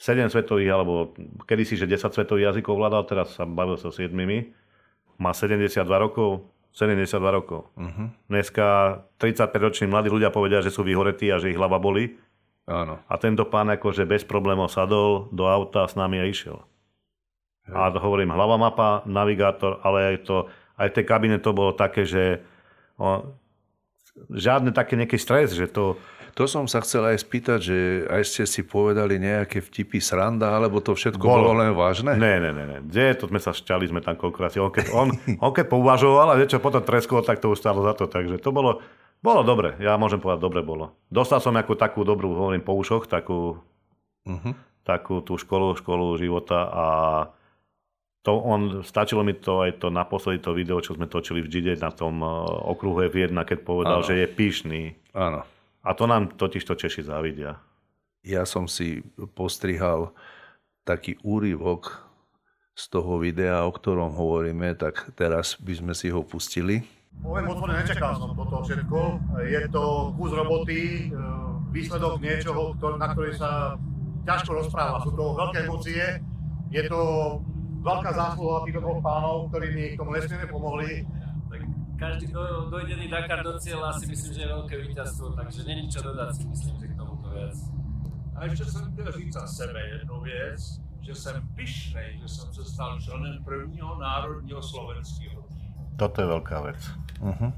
[0.00, 1.12] 7 svetových, alebo
[1.44, 4.14] kedysi, že 10 svetových jazykov vládal, teraz sa bavil so 7.
[5.20, 7.68] Má 72 rokov, 72 rokov.
[7.76, 8.08] Uh-huh.
[8.30, 12.16] Dneska 35-roční mladí ľudia povedia, že sú vyhoretí a že ich hlava boli.
[12.70, 13.02] Áno.
[13.10, 16.62] A tento pán akože bez problémov sadol do auta s nami a išiel.
[17.66, 17.74] Hej.
[17.74, 20.36] A hovorím, hlava mapa, navigátor, ale aj to
[20.80, 22.40] aj v tej kabine to bolo také, že
[22.96, 23.36] o,
[24.32, 25.98] žiadne také nejaký stres, že to...
[26.38, 30.78] To som sa chcel aj spýtať, že aj ste si povedali nejaké vtipy sranda, alebo
[30.78, 32.14] to všetko bolo, bolo len vážne?
[32.14, 32.78] Ne, ne, ne, ne.
[32.86, 34.54] Kde to sme sa šťali, sme tam koľkokrát.
[34.62, 35.10] On keď, on,
[35.42, 38.06] on keď pouvažoval a niečo potom treskol, tak to už stalo za to.
[38.06, 38.78] Takže to bolo,
[39.20, 39.76] bolo dobre.
[39.80, 40.96] Ja môžem povedať, dobre bolo.
[41.12, 43.60] Dostal som nejakú takú dobrú, hovorím po ušoch, takú,
[44.24, 44.52] uh-huh.
[44.84, 46.86] takú tú školu, školu života a
[48.20, 51.72] to on, stačilo mi to aj to naposledy to video, čo sme točili v Gide
[51.80, 54.06] na tom uh, okruhu F1, keď povedal, ano.
[54.08, 54.82] že je pyšný.
[55.16, 55.44] Áno.
[55.80, 57.56] A to nám totiž to Češi závidia.
[58.20, 59.00] Ja som si
[59.32, 60.12] postrihal
[60.84, 62.04] taký úryvok
[62.76, 66.84] z toho videa, o ktorom hovoríme, tak teraz by sme si ho pustili.
[67.30, 68.98] Poviem otvorene, nečakal som toto všetko.
[69.46, 71.30] Je to kus roboty, e,
[71.70, 73.78] výsledok niečoho, na ktorý sa
[74.26, 74.98] ťažko rozpráva.
[75.06, 76.02] Sú to veľké emócie,
[76.74, 77.00] je to
[77.86, 81.06] veľká zásluha týchto dvoch pánov, ktorí mi k tomu nesmierne pomohli.
[81.54, 81.60] Tak
[82.02, 86.00] každý do, dojdený Dakar do cieľa si myslím, že je veľké víťazstvo, takže není čo
[86.02, 87.56] dodať si myslím, že k tomuto viac.
[88.34, 92.64] A ještě jsem chtěl říct za sebe jednu věc, že jsem pyšnej, že jsem se
[92.64, 95.39] stal členem prvního národního slovenského.
[96.00, 96.80] Toto je veľká vec.
[97.20, 97.52] Uh-huh.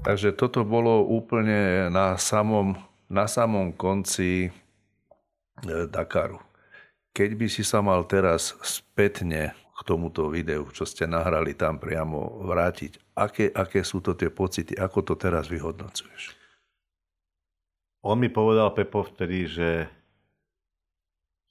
[0.00, 2.72] Takže toto bolo úplne na samom,
[3.12, 4.50] na samom konci e,
[5.92, 6.40] Dakaru.
[7.12, 12.48] Keď by si sa mal teraz spätne k tomuto videu, čo ste nahrali tam priamo
[12.48, 16.32] vrátiť, aké, aké sú to tie pocity, ako to teraz vyhodnocuješ?
[18.08, 19.84] On mi povedal, Pepo, vtedy, že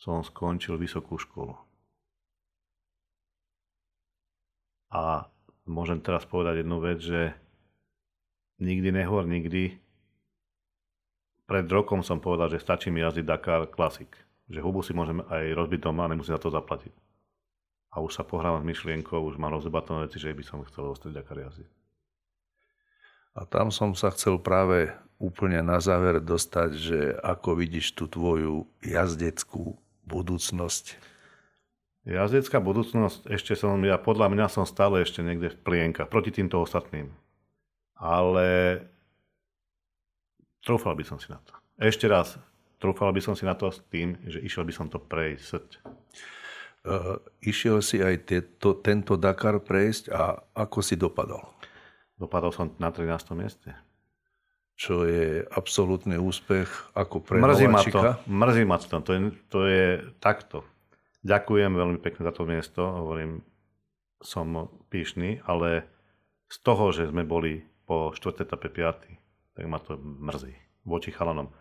[0.02, 1.67] som skončil vysokú školu.
[4.94, 5.28] A
[5.68, 7.36] môžem teraz povedať jednu vec, že
[8.60, 9.78] nikdy nehor, nikdy.
[11.48, 14.12] Pred rokom som povedal, že stačí mi jazdiť Dakar Classic
[14.48, 16.94] že hubu si môžem aj rozbiť doma a nemusím za to zaplatiť.
[17.92, 21.12] A už sa pohrávam s myšlienkou, už mám rozdebatované veci, že by som chcel ostať
[21.12, 21.70] Dakar jazdiť.
[23.38, 24.90] A tam som sa chcel práve
[25.22, 29.78] úplne na záver dostať, že ako vidíš tú tvoju jazdeckú
[30.10, 30.98] budúcnosť?
[32.08, 36.64] Jazdecká budúcnosť, ešte som, ja podľa mňa som stále ešte niekde v plienkach, proti týmto
[36.64, 37.12] ostatným.
[38.00, 38.80] Ale
[40.68, 41.56] Trúfal by som si na to.
[41.80, 42.36] Ešte raz,
[42.76, 45.80] trúfal by som si na to s tým, že išiel by som to prejsť.
[46.84, 51.40] Uh, išiel si aj tieto, tento Dakar prejsť a ako si dopadol?
[52.20, 53.32] Dopadol som na 13.
[53.40, 53.72] mieste.
[54.76, 59.00] Čo je absolútny úspech ako pre mrzí ma to, mrzí ma to.
[59.00, 59.86] To je, to je
[60.20, 60.68] takto.
[61.28, 62.80] Ďakujem veľmi pekne za to miesto.
[62.80, 63.44] Hovorím,
[64.24, 65.84] som píšný, ale
[66.48, 68.48] z toho, že sme boli po 4.
[68.48, 69.60] etape 5.
[69.60, 70.56] tak ma to mrzí
[70.88, 71.52] voči chalanom.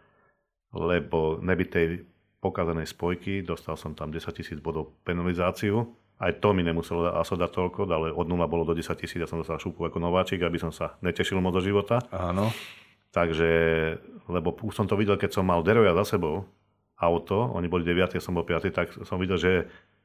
[0.71, 2.07] Lebo nebytej
[2.39, 5.91] pokazanej spojky, dostal som tam 10 tisíc bodov penalizáciu.
[6.17, 9.29] Aj to mi nemuselo ASO dať toľko, ale od 0 bolo do 10 tisíc, ja
[9.29, 12.01] som dostal šúpu ako nováčik, aby som sa netešil moc do života.
[12.15, 12.55] Áno.
[13.11, 13.51] Takže,
[14.31, 16.47] lebo už som to videl, keď som mal Deroja za sebou,
[16.97, 19.53] auto, oni boli 9, ja som bol 5, tak som videl, že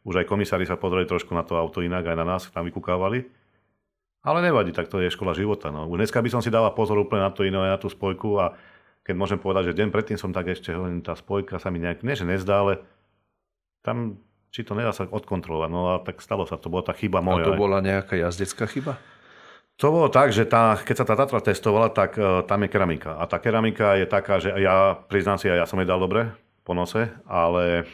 [0.03, 3.31] už aj komisári sa pozreli trošku na to auto inak, aj na nás, tam vykúkávali.
[4.21, 5.73] Ale nevadí, tak to je škola života.
[5.73, 5.89] No.
[5.89, 8.53] Už dneska by som si dával pozor úplne na to iné, na tú spojku a
[9.01, 12.05] keď môžem povedať, že deň predtým som tak ešte hovorím, tá spojka sa mi nejak,
[12.05, 12.85] nie že nezdá, ale
[13.81, 14.21] tam
[14.51, 15.69] či to nedá sa odkontrolovať.
[15.71, 17.47] No a tak stalo sa, to bola tá chyba moja.
[17.47, 18.99] A to bola nejaká jazdecká chyba?
[19.79, 23.17] To bolo tak, že tá, keď sa tá Tatra testovala, tak uh, tam je keramika.
[23.17, 26.29] A tá keramika je taká, že ja priznám si, ja som jej dal dobre
[26.61, 27.89] po nose, ale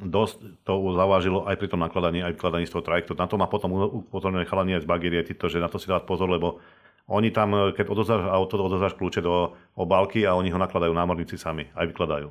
[0.00, 3.12] dosť to zavážilo aj pri tom nakladaní, aj vykladaní z toho trajektu.
[3.12, 6.08] Na to má potom upozornené chalanie aj z Bagiriety, to, že na to si dávať
[6.08, 6.64] pozor, lebo
[7.10, 11.68] oni tam, keď odozdáš auto, odozdáš kľúče do obálky a oni ho nakladajú námorníci sami,
[11.76, 12.30] aj vykladajú.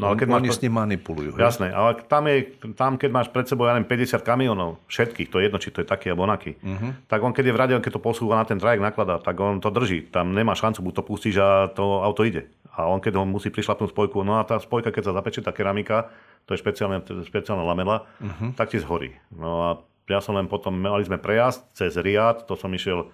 [0.00, 0.56] No, ale keď oni máš...
[0.56, 1.30] s ním manipulujú.
[1.36, 1.44] Hej?
[1.44, 5.36] Jasné, ale tam, je, tam, keď máš pred sebou, ja neviem, 50 kamionov, všetkých, to
[5.36, 7.04] je jedno, či to je taký alebo onaký, uh-huh.
[7.04, 9.60] tak on, keď je v rade, keď to posúva na ten trajek, nakladá, tak on
[9.60, 10.08] to drží.
[10.08, 12.48] Tam nemá šancu, buď to pustíš a to auto ide.
[12.74, 15.50] A on, keď ho musí prišlapnúť spojku, no a tá spojka, keď sa zapečie, tá
[15.50, 16.14] keramika,
[16.46, 18.54] to je špeciálne, špeciálna lamela, uh-huh.
[18.54, 19.18] tak ti zhorí.
[19.34, 19.68] No a
[20.06, 23.10] ja som len potom, mali sme prejazd cez Riad, to som išiel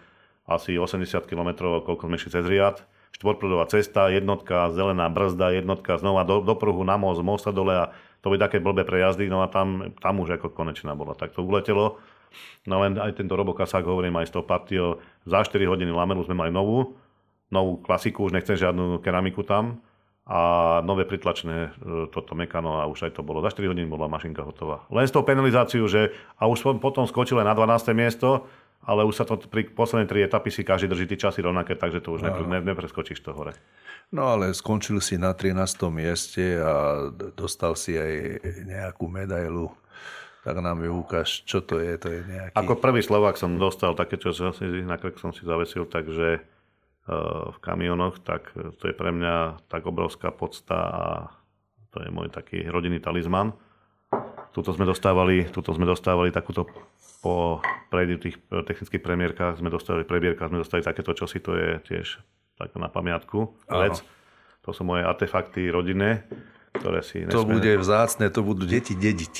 [0.47, 2.85] asi 80 km, koľko sme išli cez Riad,
[3.17, 7.85] štvorprúdová cesta, jednotka, zelená brzda, jednotka znova do, do pruhu na most, mosta dole a
[8.21, 11.17] to by také blbé prejazdy, no a tam, tam už ako konečná bola.
[11.17, 11.97] Tak to uletelo.
[12.69, 14.85] No len aj tento robokasák, hovorím aj z toho partio,
[15.25, 16.99] za 4 hodiny lamelu sme mali novú,
[17.51, 19.79] novú klasiku, už nechcem žiadnu keramiku tam
[20.27, 20.41] a
[20.83, 23.39] nové pritlačné e, toto mekano a už aj to bolo.
[23.39, 24.83] Za 4 hodiny bola mašinka hotová.
[24.91, 27.95] Len s tou penalizáciou, že a už potom skočil aj na 12.
[27.95, 28.43] miesto,
[28.83, 32.03] ale už sa to pri poslednej tri etapy si každý drží tie časy rovnaké, takže
[32.03, 32.35] to už no.
[32.35, 33.55] nepre, nepreskočíš to hore.
[34.11, 35.79] No ale skončil si na 13.
[35.95, 39.71] mieste a dostal si aj nejakú medailu.
[40.47, 41.99] Tak nám ju ukáž, čo to je.
[41.99, 42.55] To je nejaký...
[42.55, 44.43] Ako prvý Slovák som dostal také, čo si
[44.87, 46.47] na krk som si zavesil, takže
[47.07, 51.05] v kamionoch, tak to je pre mňa tak obrovská podsta a
[51.95, 53.55] to je môj taký rodinný talizman.
[54.51, 56.67] Tuto sme dostávali, tuto sme dostávali takúto
[57.23, 62.07] po tých technických premiérkach sme dostali, prebierkach sme dostali takéto čosi, to je tiež
[62.59, 64.03] tak na pamiatku vec.
[64.67, 66.27] To sú moje artefakty rodinné,
[66.75, 67.39] ktoré si nesmierne...
[67.39, 69.35] To bude vzácne, to budú deti dediť.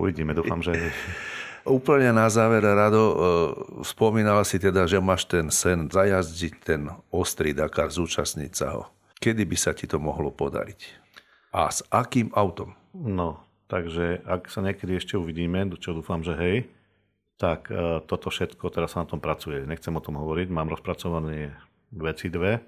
[0.00, 0.72] Uvidíme, dúfam, že...
[1.68, 3.14] Úplne na záver, Rado, e,
[3.84, 8.82] spomínal si teda, že máš ten sen zajazdiť ten ostrý Dakar, zúčastniť sa ho.
[9.20, 10.80] Kedy by sa ti to mohlo podariť?
[11.52, 12.72] A s akým autom?
[12.96, 16.56] No, takže ak sa niekedy ešte uvidíme, čo dúfam, že hej,
[17.36, 19.64] tak e, toto všetko, teraz sa na tom pracuje.
[19.64, 21.56] Nechcem o tom hovoriť, mám rozpracované
[21.92, 22.60] veci dve.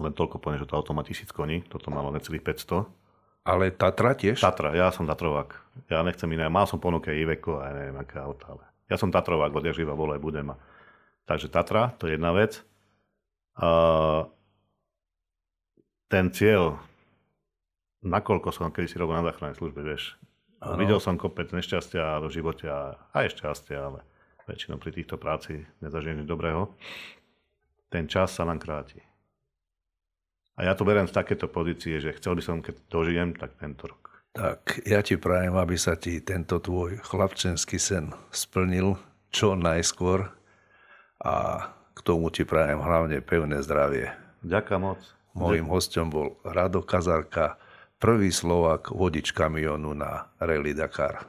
[0.00, 3.01] Len toľko poviem, že to auto má 1000 koní, toto malo necelých 500.
[3.42, 4.38] Ale Tatra tiež?
[4.38, 5.58] Tatra, ja som Tatrovák.
[5.90, 6.46] Ja nechcem iné.
[6.46, 10.22] Mal som ponuke Iveco a neviem, aké auto, ale ja som Tatrovák, odjak živa aj
[10.22, 10.54] budem.
[11.26, 12.62] Takže Tatra, to je jedna vec.
[13.58, 13.68] A
[16.06, 16.78] ten cieľ,
[18.06, 20.14] nakoľko som kedy si robil na záchrannej službe, vieš,
[20.62, 20.78] Ano.
[20.78, 24.06] Videl som kopec nešťastia v živote a aj šťastia, ale
[24.46, 26.70] väčšinou pri týchto práci nezažijem dobrého.
[27.90, 29.02] Ten čas sa nám kráti.
[30.56, 33.88] A ja to beriem z takéto pozície, že chcel by som, keď dožijem, tak tento
[33.88, 34.12] rok.
[34.32, 38.96] Tak ja ti prajem, aby sa ti tento tvoj chlapčenský sen splnil
[39.32, 40.28] čo najskôr
[41.20, 41.34] a
[41.92, 44.12] k tomu ti prajem hlavne pevné zdravie.
[44.44, 45.00] Ďakujem moc.
[45.32, 47.56] Mojím hostom bol Rado Kazarka,
[47.96, 51.24] prvý Slovak vodič kamionu na Rally Dakar.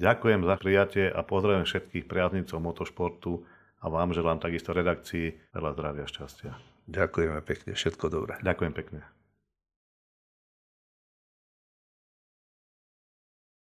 [0.00, 3.44] Ďakujem za prijatie a pozdravujem všetkých priaznicov motošportu
[3.80, 6.73] a vám želám takisto redakcii veľa zdravia a šťastia.
[6.84, 8.36] Ďakujeme pekne, všetko dobré.
[8.44, 9.00] Ďakujem pekne.